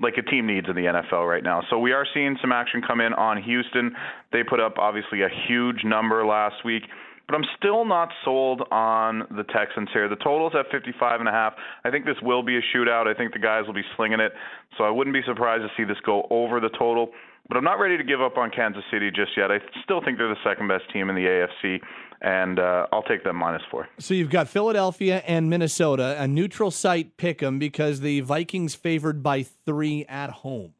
[0.01, 1.61] like a team needs in the NFL right now.
[1.69, 3.95] So we are seeing some action come in on Houston.
[4.31, 6.83] They put up obviously a huge number last week,
[7.27, 10.09] but I'm still not sold on the Texans here.
[10.09, 11.53] The total's at 55 and a half.
[11.83, 13.07] I think this will be a shootout.
[13.07, 14.33] I think the guys will be slinging it.
[14.77, 17.11] So I wouldn't be surprised to see this go over the total.
[17.47, 19.51] But I'm not ready to give up on Kansas City just yet.
[19.51, 21.79] I still think they're the second best team in the AFC
[22.21, 23.87] and uh, I'll take them minus four.
[23.99, 29.21] So you've got Philadelphia and Minnesota, a neutral site pick 'em because the Vikings favored
[29.21, 30.73] by three at home.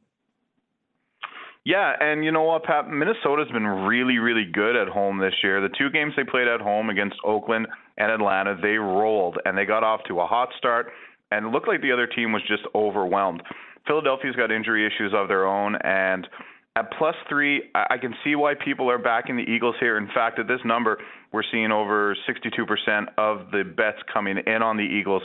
[1.66, 2.90] Yeah, and you know what, Pat?
[2.90, 5.62] Minnesota's been really, really good at home this year.
[5.62, 7.66] The two games they played at home against Oakland
[7.98, 10.92] and Atlanta, they rolled and they got off to a hot start,
[11.32, 13.42] and it looked like the other team was just overwhelmed.
[13.88, 16.28] Philadelphia's got injury issues of their own, and
[16.78, 19.98] at plus three, I can see why people are backing the Eagles here.
[19.98, 20.98] In fact, at this number,
[21.32, 25.24] we're seeing over 62% of the bets coming in on the Eagles.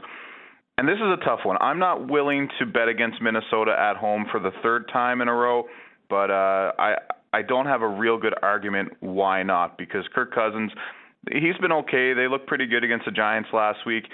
[0.79, 1.59] And this is a tough one.
[1.61, 5.35] I'm not willing to bet against Minnesota at home for the third time in a
[5.35, 5.65] row,
[6.09, 6.95] but uh, I
[7.33, 10.73] I don't have a real good argument why not because Kirk Cousins,
[11.31, 12.15] he's been okay.
[12.15, 14.05] They look pretty good against the Giants last week.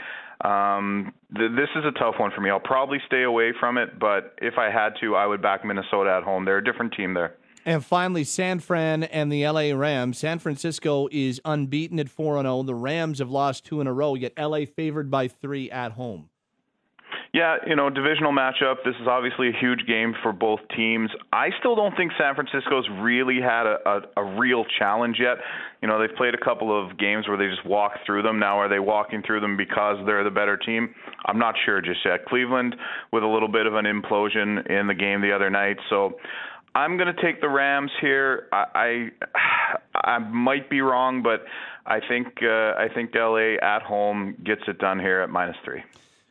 [0.44, 2.50] Um, th- this is a tough one for me.
[2.50, 6.14] I'll probably stay away from it, but if I had to, I would back Minnesota
[6.16, 6.44] at home.
[6.44, 7.36] They're a different team there.
[7.64, 10.18] And finally, San Fran and the LA Rams.
[10.18, 12.62] San Francisco is unbeaten at 4 0.
[12.62, 16.30] The Rams have lost two in a row, yet LA favored by three at home.
[17.36, 18.76] Yeah, you know, divisional matchup.
[18.82, 21.10] This is obviously a huge game for both teams.
[21.34, 25.36] I still don't think San Francisco's really had a, a, a real challenge yet.
[25.82, 28.38] You know, they've played a couple of games where they just walk through them.
[28.38, 30.94] Now, are they walking through them because they're the better team?
[31.26, 32.24] I'm not sure just yet.
[32.24, 32.74] Cleveland
[33.12, 35.76] with a little bit of an implosion in the game the other night.
[35.90, 36.16] So
[36.74, 38.48] I'm going to take the Rams here.
[38.50, 39.10] I,
[39.94, 41.44] I I might be wrong, but
[41.84, 45.82] I think uh, I think LA at home gets it done here at minus three.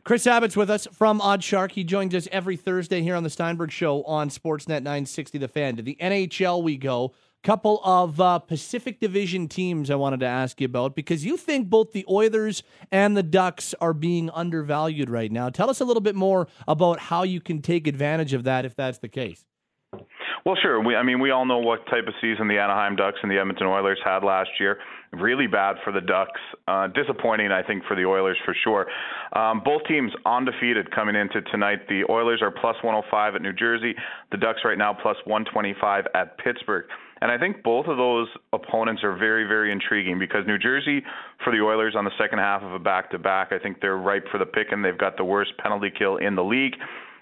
[0.06, 1.72] Kris Abbott's with us from OddsShark.
[1.72, 5.74] He joins us every Thursday here on the Steinberg Show on Sportsnet 960 The Fan.
[5.74, 7.12] To the NHL we go.
[7.42, 11.68] Couple of uh, Pacific Division teams I wanted to ask you about because you think
[11.68, 15.50] both the Oilers and the Ducks are being undervalued right now.
[15.50, 18.76] Tell us a little bit more about how you can take advantage of that if
[18.76, 19.44] that's the case.
[20.44, 20.80] Well, sure.
[20.80, 23.38] We, I mean, we all know what type of season the Anaheim Ducks and the
[23.38, 24.78] Edmonton Oilers had last year.
[25.12, 26.40] Really bad for the Ducks.
[26.66, 28.86] Uh, disappointing, I think, for the Oilers for sure.
[29.32, 31.88] Um, both teams undefeated coming into tonight.
[31.88, 33.94] The Oilers are plus 105 at New Jersey.
[34.30, 36.86] The Ducks right now plus 125 at Pittsburgh.
[37.20, 41.02] And I think both of those opponents are very, very intriguing because New Jersey,
[41.42, 43.96] for the Oilers on the second half of a back to back, I think they're
[43.96, 46.74] ripe for the pick, and they've got the worst penalty kill in the league.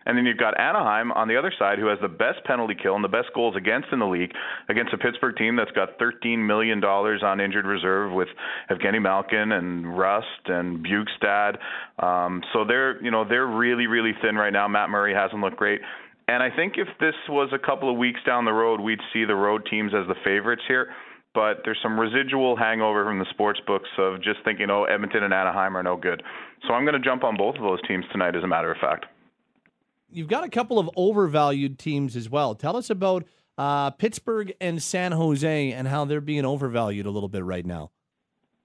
[0.06, 2.94] And then you've got Anaheim on the other side, who has the best penalty kill
[2.94, 4.32] and the best goals against in the league,
[4.68, 8.28] against a Pittsburgh team that's got $13 million on injured reserve with
[8.70, 11.56] Evgeny Malkin and Rust and Bjugstad.
[12.02, 14.68] Um, so they're, you know, they're really, really thin right now.
[14.68, 15.80] Matt Murray hasn't looked great.
[16.26, 19.24] And I think if this was a couple of weeks down the road, we'd see
[19.24, 20.88] the road teams as the favorites here.
[21.34, 25.34] But there's some residual hangover from the sports books of just thinking, oh, Edmonton and
[25.34, 26.22] Anaheim are no good.
[26.68, 28.78] So I'm going to jump on both of those teams tonight, as a matter of
[28.78, 29.06] fact
[30.14, 32.54] you've got a couple of overvalued teams as well.
[32.54, 33.24] Tell us about
[33.58, 37.90] uh, Pittsburgh and San Jose and how they're being overvalued a little bit right now.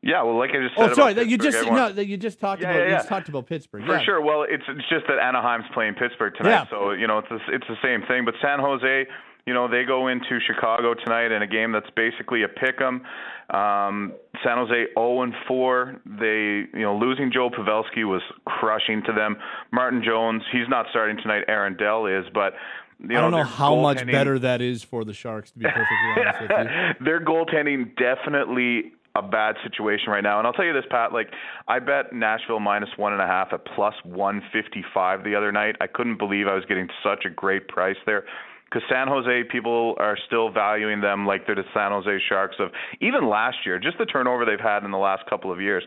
[0.02, 0.92] Yeah, well, like I just oh, said.
[0.92, 2.80] Oh, sorry, that you just no, that you just talked yeah, about.
[2.80, 2.92] Yeah, yeah.
[2.92, 3.86] You just talked about Pittsburgh.
[3.86, 4.04] For yeah.
[4.04, 4.22] sure.
[4.22, 7.68] Well, it's it's just that Anaheim's playing Pittsburgh tonight, so you know it's a, it's
[7.68, 8.24] the same thing.
[8.24, 9.08] But San Jose,
[9.46, 13.04] you know, they go into Chicago tonight in a game that's basically a pick 'em.
[13.50, 16.00] Um, San Jose 0 and 4.
[16.06, 19.38] They, you know, losing Joe Pavelski was crushing to them.
[19.72, 21.46] Martin Jones, he's not starting tonight.
[21.48, 22.54] Aaron Dell is, but
[23.00, 25.66] you know, I don't know how much better that is for the Sharks, to be
[25.66, 27.06] perfectly honest with you.
[27.06, 30.38] Their goaltending definitely a bad situation right now.
[30.38, 31.32] And I'll tell you this, Pat, like
[31.68, 35.52] I bet Nashville minus one and a half at plus one fifty five the other
[35.52, 35.76] night.
[35.82, 38.26] I couldn't believe I was getting such a great price there
[38.70, 42.70] because San Jose people are still valuing them like they're the San Jose Sharks of
[43.02, 45.84] even last year, just the turnover they've had in the last couple of years.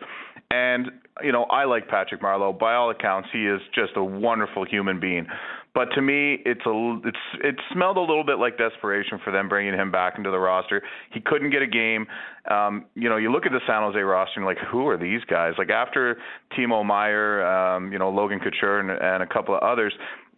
[0.51, 0.91] And
[1.21, 2.57] you know, I like Patrick Marleau.
[2.57, 5.27] By all accounts, he is just a wonderful human being.
[5.73, 9.49] But to me, it's a it's it smelled a little bit like desperation for them
[9.49, 10.83] bringing him back into the roster.
[11.11, 12.05] He couldn't get a game.
[12.49, 15.21] Um, you know, you look at the San Jose roster and like, who are these
[15.27, 15.53] guys?
[15.57, 16.17] Like after
[16.55, 19.93] Timo Meier, um, you know, Logan Couture and, and a couple of others,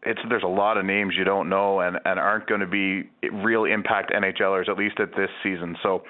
[0.05, 3.09] it's there's a lot of names you don't know and and aren't going to be
[3.31, 5.75] real impact NHLers at least at this season.
[5.81, 6.03] So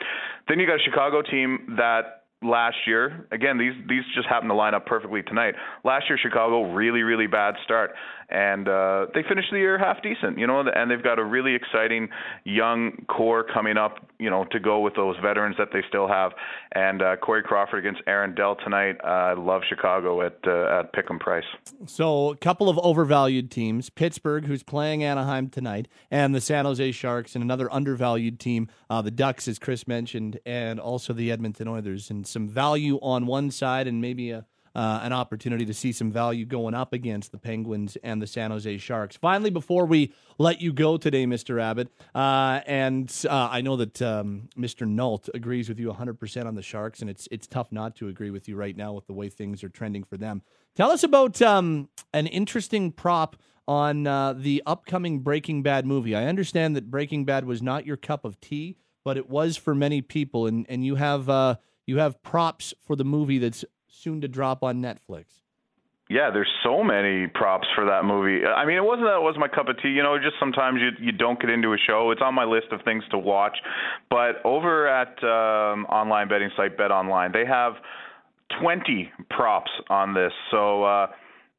[0.48, 3.28] then you got a Chicago team that last year.
[3.32, 5.56] Again, these these just happen to line up perfectly tonight.
[5.84, 7.92] Last year, Chicago really really bad start,
[8.30, 10.38] and uh, they finished the year half decent.
[10.38, 12.10] You know, and they've got a really exciting
[12.44, 13.98] young core coming up.
[14.20, 16.32] You know, to go with those veterans that they still have.
[16.74, 18.98] And uh, Corey Crawford against Aaron Dell tonight.
[19.04, 21.44] Uh, I love Chicago at uh, at pick'em price.
[21.86, 26.92] So a couple of overvalued teams: Pittsburgh, who's playing Anaheim tonight, and the San Jose
[26.92, 31.68] Sharks, and another undervalued team, uh, the Ducks, as Kris mentioned, and also the Edmonton
[31.68, 34.46] Oilers, and some value on one side, and maybe a
[34.76, 38.52] uh, an opportunity to see some value going up against the Penguins and the San
[38.52, 39.16] Jose Sharks.
[39.16, 41.62] Finally, before we let you go today, Mr.
[41.62, 44.86] Abbott, uh, and uh, I know that um, Mr.
[44.86, 48.32] Nault agrees with you 100% on the Sharks, and it's it's tough not to agree
[48.32, 50.42] with you right now with the way things are trending for them.
[50.76, 56.16] Tell us about um, an interesting prop on uh, the upcoming Breaking Bad movie.
[56.16, 59.74] I understand that Breaking Bad was not your cup of tea, but it was for
[59.74, 64.22] many people, and and you have uh, you have props for the movie that's soon
[64.22, 65.26] to drop on Netflix.
[66.08, 68.46] Yeah, there's so many props for that movie.
[68.46, 69.90] I mean, it wasn't that it was my cup of tea.
[69.90, 72.12] You know, just sometimes you you don't get into a show.
[72.12, 73.58] It's on my list of things to watch.
[74.12, 77.74] But over at um, online betting site Bet Online, they have
[78.62, 80.32] 20 props on this.
[80.52, 81.08] So, uh,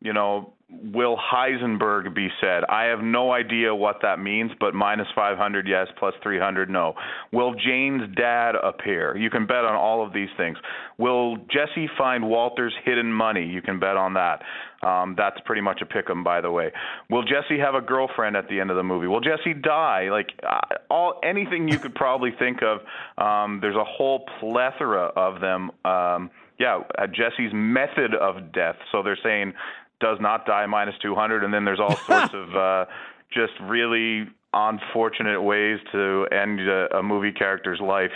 [0.07, 2.63] you know, will Heisenberg be said?
[2.69, 6.95] I have no idea what that means, but minus 500, yes, plus 300, no.
[7.33, 9.17] Will Jane's dad appear?
[9.17, 10.57] You can bet on all of these things.
[10.97, 13.45] Will Jesse find Walter's hidden money?
[13.45, 14.43] You can bet on that.
[14.87, 16.71] Um, that's pretty much a pick 'em, by the way.
[17.11, 19.09] Will Jesse have a girlfriend at the end of the movie?
[19.09, 20.09] Will Jesse die?
[20.11, 22.81] Like uh, all anything you could probably think of.
[23.19, 25.73] Um, there's a whole plethora of them.
[25.85, 28.77] Um, yeah, uh, Jesse's method of death.
[28.93, 29.53] So they're saying
[30.01, 32.85] does not die minus 200, and then there's all sorts of uh,
[33.33, 38.13] just really unfortunate ways to end a, a movie character's life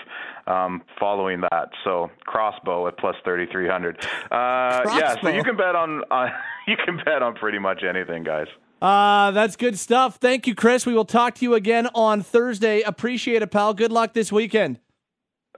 [0.47, 1.69] um, following that.
[1.85, 4.05] So crossbow at plus 3300.
[4.05, 6.29] Uh, yeah, so you can bet on uh,
[6.67, 8.47] you can bet on pretty much anything, guys.
[8.81, 10.17] Uh, that's good stuff.
[10.17, 10.87] Thank you, Kris.
[10.87, 12.81] We will talk to you again on Thursday.
[12.81, 13.75] Appreciate it, pal.
[13.75, 14.81] Good luck this weekend.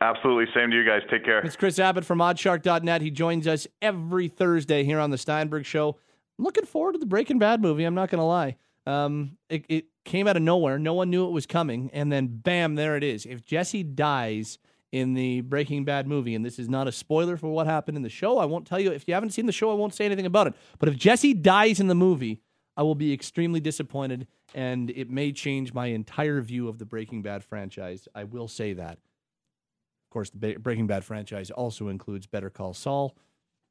[0.01, 0.47] Absolutely.
[0.53, 1.03] Same to you guys.
[1.09, 1.39] Take care.
[1.39, 3.03] It's Kris Abbott from oddshark.net.
[3.03, 5.97] He joins us every Thursday here on the Steinberg Show.
[6.43, 7.85] I'm looking forward to the Breaking Bad movie.
[7.85, 8.57] I'm not going to lie.
[8.85, 10.77] Um, it, it came out of nowhere.
[10.77, 13.27] No one knew it was coming, and then bam, there it is.
[13.27, 14.59] If Jesse dies
[14.91, 18.03] in the Breaking Bad movie, and this is not a spoiler for what happened in
[18.03, 18.91] the show, I won't tell you.
[18.91, 20.55] If you haven't seen the show, I won't say anything about it.
[20.81, 22.41] But if Jesse dies in the movie,
[22.77, 27.23] I will be extremely disappointed, and it may change my entire view of the Breaking
[27.23, 28.09] Bad franchise.
[28.17, 28.95] I will say that.
[28.95, 33.17] Of course, the Breaking Bad franchise also includes Better Call Saul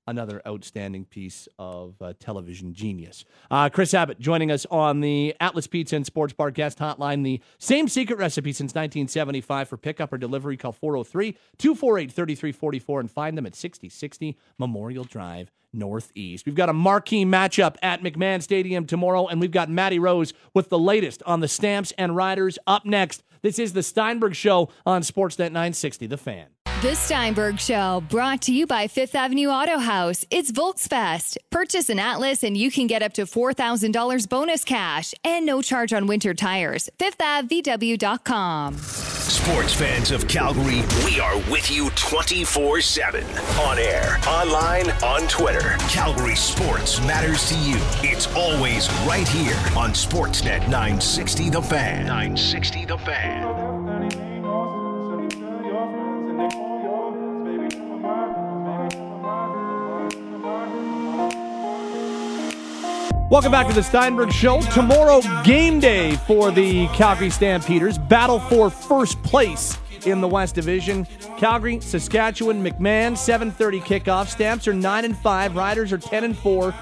[0.08, 3.26] another outstanding piece of uh, television genius.
[3.50, 7.24] Uh, Kris Abbott joining us on the Atlas Pizza and Sports Bar guest hotline.
[7.24, 10.58] The same secret recipe since 1975 for pickup or delivery.
[10.58, 15.52] Call 403 248 3344 and find them at 6060 Memorial Drive.
[15.74, 16.46] Northeast.
[16.46, 20.68] We've got a marquee matchup at McMahon Stadium tomorrow, and we've got Matty Rose with
[20.68, 23.24] the latest on the Stamps and Riders up next.
[23.42, 26.48] This is the Steinberg Show on Sportsnet 960, The Fan.
[26.82, 30.26] The Steinberg Show, brought to you by Fifth Avenue Auto House.
[30.32, 31.38] It's Volksfest.
[31.52, 35.94] Purchase an Atlas and you can get up to $4,000 bonus cash and no charge
[35.94, 36.90] on winter tires.
[36.98, 38.78] FifthAvVW.com.
[38.80, 43.24] Sports fans of Calgary, we are with you 24 7.
[43.60, 45.76] On air, online, on Twitter.
[45.88, 47.78] Calgary sports matters to you.
[48.02, 52.08] It's always right here on Sportsnet 960 The Fan.
[52.08, 53.61] 960 The Fan.
[63.32, 64.60] Welcome back to the Steinberg Show.
[64.60, 67.98] Tomorrow, game day for the Calgary Stampeders.
[67.98, 71.06] Battle for first place in the West Division.
[71.38, 74.28] Calgary, Saskatchewan, McMahon, 7:30 kickoff.
[74.28, 76.76] Stamps are 9 and 5, Riders are 10 and 4.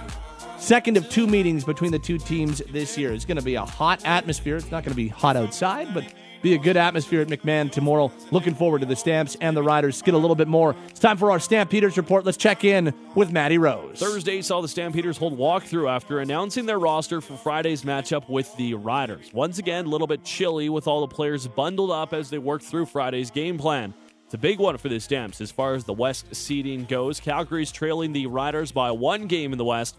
[0.57, 3.13] Second of two meetings between the two teams this year.
[3.13, 4.55] It's going to be a hot atmosphere.
[4.55, 6.03] It's not going to be hot outside, but
[6.41, 8.11] be a good atmosphere at McMahon tomorrow.
[8.31, 10.01] Looking forward to the Stamps and the Riders.
[10.01, 10.75] Get a little bit more.
[10.89, 12.25] It's time for our Stampeders report.
[12.25, 13.99] Let's check in with Matty Rose.
[13.99, 18.73] Thursday saw the Stampeders hold walkthrough after announcing their roster for Friday's matchup with the
[18.73, 19.31] Riders.
[19.33, 22.65] Once again, a little bit chilly with all the players bundled up as they worked
[22.65, 23.93] through Friday's game plan.
[24.25, 27.19] It's a big one for the Stamps as far as the West seeding goes.
[27.19, 29.97] Calgary's trailing the Riders by one game in the West.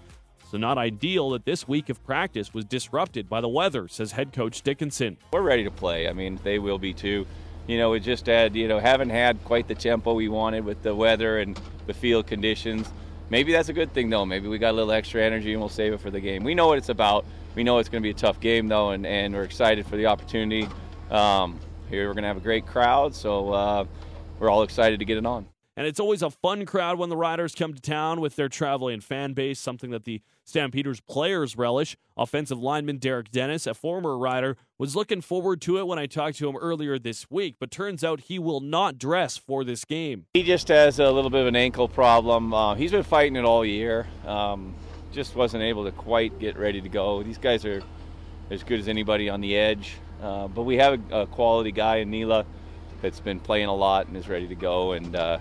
[0.51, 4.33] So, not ideal that this week of practice was disrupted by the weather, says head
[4.33, 5.17] coach Dickinson.
[5.33, 6.09] We're ready to play.
[6.09, 7.25] I mean, they will be too.
[7.69, 10.83] You know, we just had, you know, haven't had quite the tempo we wanted with
[10.83, 12.93] the weather and the field conditions.
[13.29, 14.27] maybe that's a good thing though.
[14.27, 16.43] Maybe we got a little extra energy and we'll save it for the game.
[16.43, 17.25] We know what it's about.
[17.55, 19.97] We know it's going to be a tough game though, and, and we're excited for
[19.97, 20.67] the opportunity.
[21.13, 23.85] Um, here we're going to have a great crowd, so uh,
[24.41, 25.47] we're all excited to get it on.
[25.81, 29.01] And it's always a fun crowd when the Riders come to town with their traveling
[29.01, 31.97] fan base, something that the Stampeders players relish.
[32.19, 36.37] Offensive lineman Derek Dennis, a former Rider, was looking forward to it when I talked
[36.37, 40.27] to him earlier this week, but turns out he will not dress for this game.
[40.35, 42.53] He just has a little bit of an ankle problem.
[42.53, 44.07] Uh, he's been fighting it all year.
[44.27, 44.75] Um,
[45.13, 47.23] just wasn't able to quite get ready to go.
[47.23, 47.83] These guys are
[48.51, 51.97] as good as anybody on the edge, uh, but we have a, a, quality guy
[51.97, 52.45] in Nila
[53.01, 54.93] that's been playing a lot and is ready to go.
[54.93, 55.39] And uh,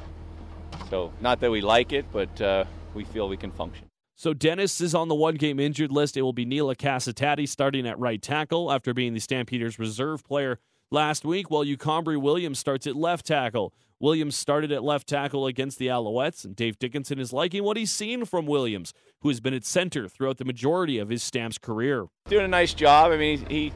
[0.90, 3.86] so, not that we like it, but uh, we feel we can function.
[4.16, 6.18] So Dennis is on the one-game injured list.
[6.18, 10.60] It will be Nila Kasitati starting at right tackle after being the Stampeders' reserve player
[10.92, 13.74] last week, while Ucambre Williams starts at left tackle.
[13.98, 17.92] Williams started at left tackle against the Alouettes, and Dave Dickinson is liking what he's
[17.92, 22.08] seen from Williams, who has been at center throughout the majority of his Stamps career.
[22.28, 23.12] Doing a nice job.
[23.12, 23.72] I mean, he,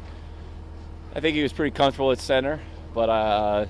[1.16, 2.60] I think he was pretty comfortable at center,
[2.94, 3.66] but uh,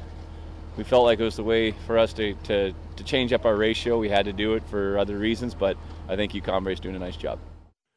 [0.78, 3.56] we felt like it was the way for us to, to, to change up our
[3.56, 4.00] ratio.
[4.00, 7.00] We had to do it for other reasons, but I think Ucambre is doing a
[7.00, 7.40] nice job.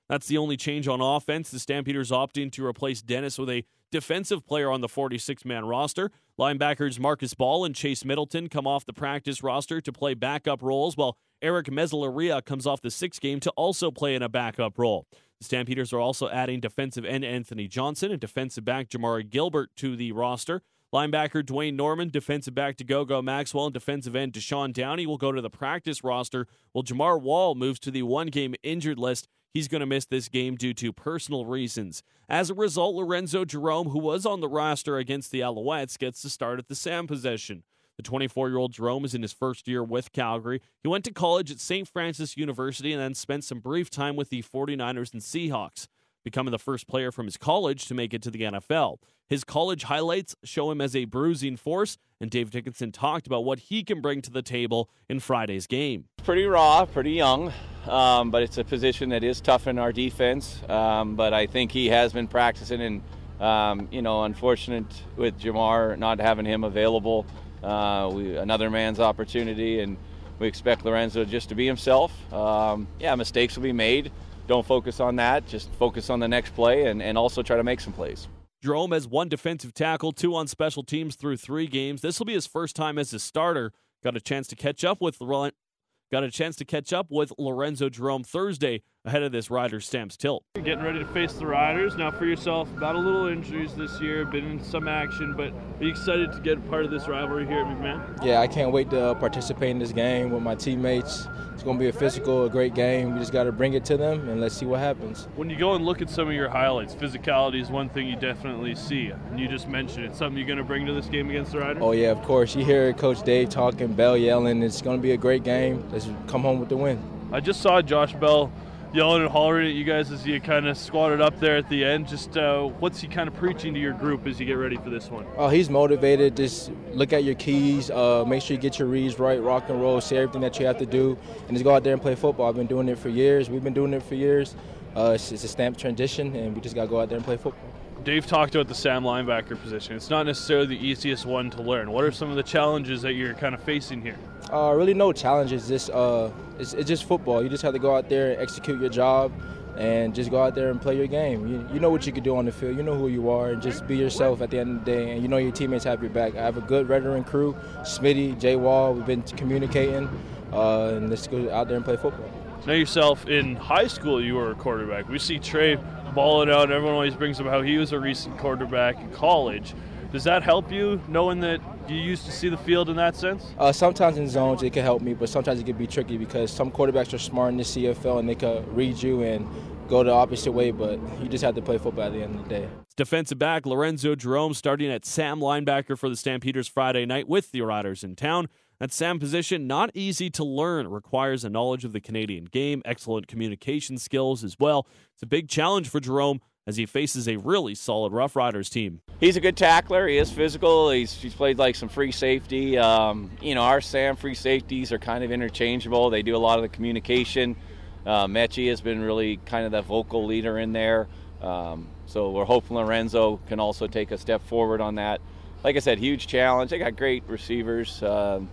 [0.08, 1.50] That's the only change on offense.
[1.50, 6.12] The Stampeders opting to replace Dennis with a defensive player on the 46 man roster.
[6.38, 10.96] Linebackers Marcus Ball and Chase Middleton come off the practice roster to play backup roles,
[10.96, 15.06] while Eric Mezzalaria comes off the six game to also play in a backup role.
[15.40, 19.96] The Stampeders are also adding defensive end Anthony Johnson and defensive back Jamari Gilbert to
[19.96, 20.62] the roster.
[20.94, 25.32] Linebacker Dwayne Norman, defensive back to Gogo Maxwell, and defensive end Deshaun Downey will go
[25.32, 29.26] to the practice roster, while Jamar Wall moves to the one game injured list.
[29.52, 32.02] He's going to miss this game due to personal reasons.
[32.28, 36.30] As a result, Lorenzo Jerome, who was on the roster against the Alouettes, gets to
[36.30, 37.64] start at the Sam possession.
[37.96, 40.60] The 24 year old Jerome is in his first year with Calgary.
[40.82, 41.88] He went to college at St.
[41.88, 45.88] Francis University and then spent some brief time with the 49ers and Seahawks
[46.26, 48.98] becoming the first player from his college to make it to the NFL.
[49.28, 53.60] His college highlights show him as a bruising force, and Dave Dickinson talked about what
[53.60, 56.06] he can bring to the table in Friday's game.
[56.24, 57.52] Pretty raw, pretty young,
[57.86, 60.60] um, but it's a position that is tough in our defense.
[60.68, 63.02] Um, but I think he has been practicing, and
[63.40, 67.24] um, you know, unfortunate with Jamar not having him available.
[67.62, 69.96] Uh, we, another man's opportunity, and
[70.40, 72.10] we expect Lorenzo just to be himself.
[72.32, 74.10] Um, yeah, mistakes will be made
[74.46, 75.46] don't focus on that.
[75.46, 78.28] Just focus on the next play and, and also try to make some plays.
[78.62, 82.00] Jerome has one defensive tackle, two on special teams through three games.
[82.00, 83.72] This will be his first time as a starter.
[84.02, 87.88] Got a chance to catch up with got a chance to catch up with Lorenzo
[87.88, 90.42] Jerome Thursday ahead of this Riders Stamps tilt.
[90.54, 91.96] Getting ready to face the Riders.
[91.96, 95.84] Now for yourself, about a little injuries this year, been in some action, but are
[95.84, 98.24] you excited to get part of this rivalry here at McMahon?
[98.24, 101.28] Yeah, I can't wait to uh, participate in this game with my teammates.
[101.54, 103.14] It's going to be a physical, a great game.
[103.14, 105.28] We just got to bring it to them and let's see what happens.
[105.36, 108.16] When you go and look at some of your highlights, physicality is one thing you
[108.16, 109.08] definitely see.
[109.08, 110.16] And you just mentioned it.
[110.16, 111.82] Something you're going to bring to this game against the Riders?
[111.82, 112.54] Oh, yeah, of course.
[112.54, 114.62] You hear Coach Dave talking, Bell yelling.
[114.62, 115.82] It's going to be a great game.
[115.92, 117.02] Let's come home with the win.
[117.32, 118.52] I just saw Josh Bell
[118.96, 121.84] yelling and hollering at you guys as you kind of squatted up there at the
[121.84, 122.08] end.
[122.08, 124.88] Just uh, what's he kind of preaching to your group as you get ready for
[124.88, 125.26] this one?
[125.36, 126.34] Oh, he's motivated.
[126.34, 129.80] Just look at your keys, uh, make sure you get your reads right, rock and
[129.80, 132.14] roll, say everything that you have to do, and just go out there and play
[132.14, 132.48] football.
[132.48, 133.50] I've been doing it for years.
[133.50, 134.56] We've been doing it for years.
[134.96, 137.24] Uh, it's, it's a stamp transition, and we just got to go out there and
[137.24, 137.75] play football.
[138.06, 139.96] Dave talked about the Sam linebacker position.
[139.96, 141.90] It's not necessarily the easiest one to learn.
[141.90, 144.16] What are some of the challenges that you're kind of facing here?
[144.52, 145.66] Uh, really, no challenges.
[145.66, 147.42] Just uh, it's, it's, just football.
[147.42, 149.32] You just have to go out there and execute your job,
[149.76, 151.48] and just go out there and play your game.
[151.48, 152.76] You, you know what you can do on the field.
[152.76, 155.10] You know who you are, and just be yourself at the end of the day.
[155.10, 156.36] And you know your teammates have your back.
[156.36, 158.94] I have a good veteran crew: Smitty, Jay Wall.
[158.94, 160.08] We've been communicating,
[160.52, 162.30] uh, and let's go out there and play football.
[162.66, 165.08] Now yourself in high school, you were a quarterback.
[165.08, 165.78] We see Trey
[166.16, 166.72] balling out.
[166.72, 169.72] Everyone always brings up how he was a recent quarterback in college.
[170.10, 173.46] Does that help you knowing that you used to see the field in that sense?
[173.56, 176.50] Uh, sometimes in zones it can help me, but sometimes it can be tricky because
[176.50, 179.46] some quarterbacks are smart in the CFL and they can read you and
[179.88, 182.42] go the opposite way, but you just have to play football at the end of
[182.42, 182.68] the day.
[182.96, 187.60] Defensive back Lorenzo Jerome starting at Sam linebacker for the Stampeders Friday night with the
[187.60, 188.48] Riders in town.
[188.78, 193.26] That Sam position, not easy to learn, requires a knowledge of the Canadian game, excellent
[193.26, 194.86] communication skills as well.
[195.14, 199.00] It's a big challenge for Jerome as he faces a really solid Rough Riders team.
[199.18, 200.06] He's a good tackler.
[200.08, 200.90] He is physical.
[200.90, 202.76] He's, he's played like some free safety.
[202.76, 206.10] Um, you know, our Sam free safeties are kind of interchangeable.
[206.10, 207.56] They do a lot of the communication.
[208.04, 211.08] Uh, Mechie has been really kind of that vocal leader in there.
[211.40, 215.20] Um, so we're hoping Lorenzo can also take a step forward on that.
[215.64, 216.70] Like I said, huge challenge.
[216.70, 218.02] They got great receivers.
[218.02, 218.50] Um,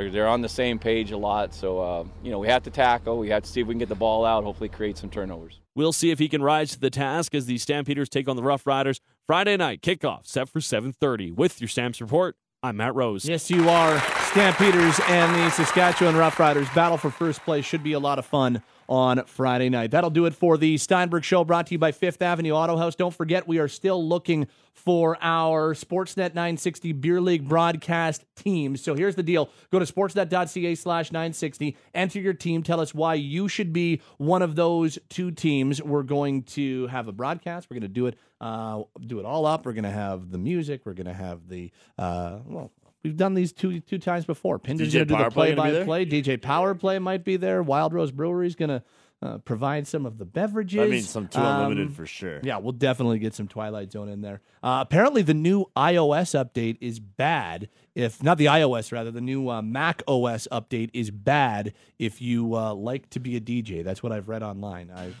[0.00, 1.52] they're, they're on the same page a lot.
[1.52, 3.18] So, uh, you know, we have to tackle.
[3.18, 5.60] We have to see if we can get the ball out, hopefully create some turnovers.
[5.74, 8.42] We'll see if he can rise to the task as the Stampeders take on the
[8.42, 9.00] Rough Riders.
[9.26, 11.32] Friday night kickoff set for 7:30.
[11.32, 13.24] With your Stamps report, I'm Matt Rose.
[13.26, 14.00] Yes, you are.
[14.30, 18.62] Stampeders and the Saskatchewan Roughriders battle for first place should be a lot of fun
[18.90, 19.92] on Friday night.
[19.92, 22.96] That'll do it for the Steinberg Show brought to you by Fifth Avenue Auto House.
[22.96, 28.76] Don't forget, we are still looking for our Sportsnet 960 Beer League broadcast team.
[28.76, 29.50] So here's the deal.
[29.70, 34.42] Go to sportsnet.ca slash 960, enter your team, tell us why you should be one
[34.42, 35.80] of those two teams.
[35.80, 37.68] We're going to have a broadcast.
[37.70, 39.66] We're going to do it, uh, do it all up.
[39.66, 40.82] We're going to have the music.
[40.84, 42.72] We're going to have the, uh, well,
[43.02, 44.58] We've done these two two times before.
[44.58, 46.06] Pinder's DJ going to do the Power Play play by play.
[46.06, 47.62] DJ Power Play might be there.
[47.62, 48.82] Wild Rose Brewery's going to
[49.22, 50.80] uh, provide some of the beverages.
[50.80, 52.40] I mean, some two unlimited Um, for sure.
[52.42, 54.40] Yeah, we'll definitely get some Twilight Zone in there.
[54.62, 57.68] Uh, apparently, the new iOS update is bad.
[57.94, 61.74] If not the iOS, rather the new uh, Mac OS update is bad.
[61.98, 64.90] If you uh, like to be a DJ, that's what I've read online.
[64.90, 65.12] I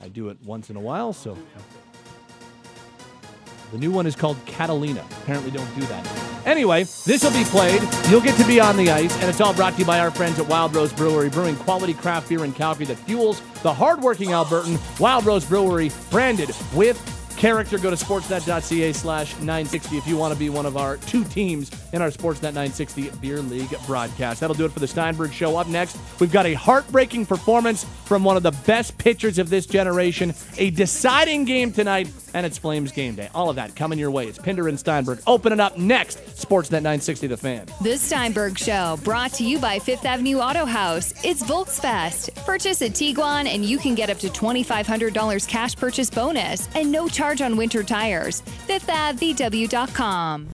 [0.00, 1.36] I do it once in a while, so.
[3.72, 5.04] The new one is called Catalina.
[5.22, 6.06] Apparently, don't do that.
[6.46, 7.82] Anyway, this will be played.
[8.08, 10.10] You'll get to be on the ice, and it's all brought to you by our
[10.10, 14.30] friends at Wild Rose Brewery, brewing quality craft beer in Calgary that fuels the hardworking
[14.30, 14.78] Albertan.
[14.98, 17.78] Wild Rose Brewery, branded with character.
[17.78, 21.70] Go to sportsnet.ca slash 960 if you want to be one of our two teams
[21.92, 24.40] in our Sportsnet 960 Beer League broadcast.
[24.40, 25.56] That'll do it for the Steinberg Show.
[25.56, 29.66] Up next, we've got a heartbreaking performance from one of the best pitchers of this
[29.66, 33.28] generation, a deciding game tonight, and it's Flames game day.
[33.34, 34.26] All of that coming your way.
[34.26, 35.20] It's Pinder and Steinberg.
[35.26, 37.66] Opening up next, Sportsnet 960 The Fan.
[37.82, 41.14] The Steinberg Show, brought to you by Fifth Avenue Auto House.
[41.24, 42.34] It's Volksfest.
[42.44, 47.08] Purchase a Tiguan and you can get up to $2,500 cash purchase bonus and no
[47.08, 48.42] charge on winter tires.
[48.68, 50.46] FifthAvVW.com.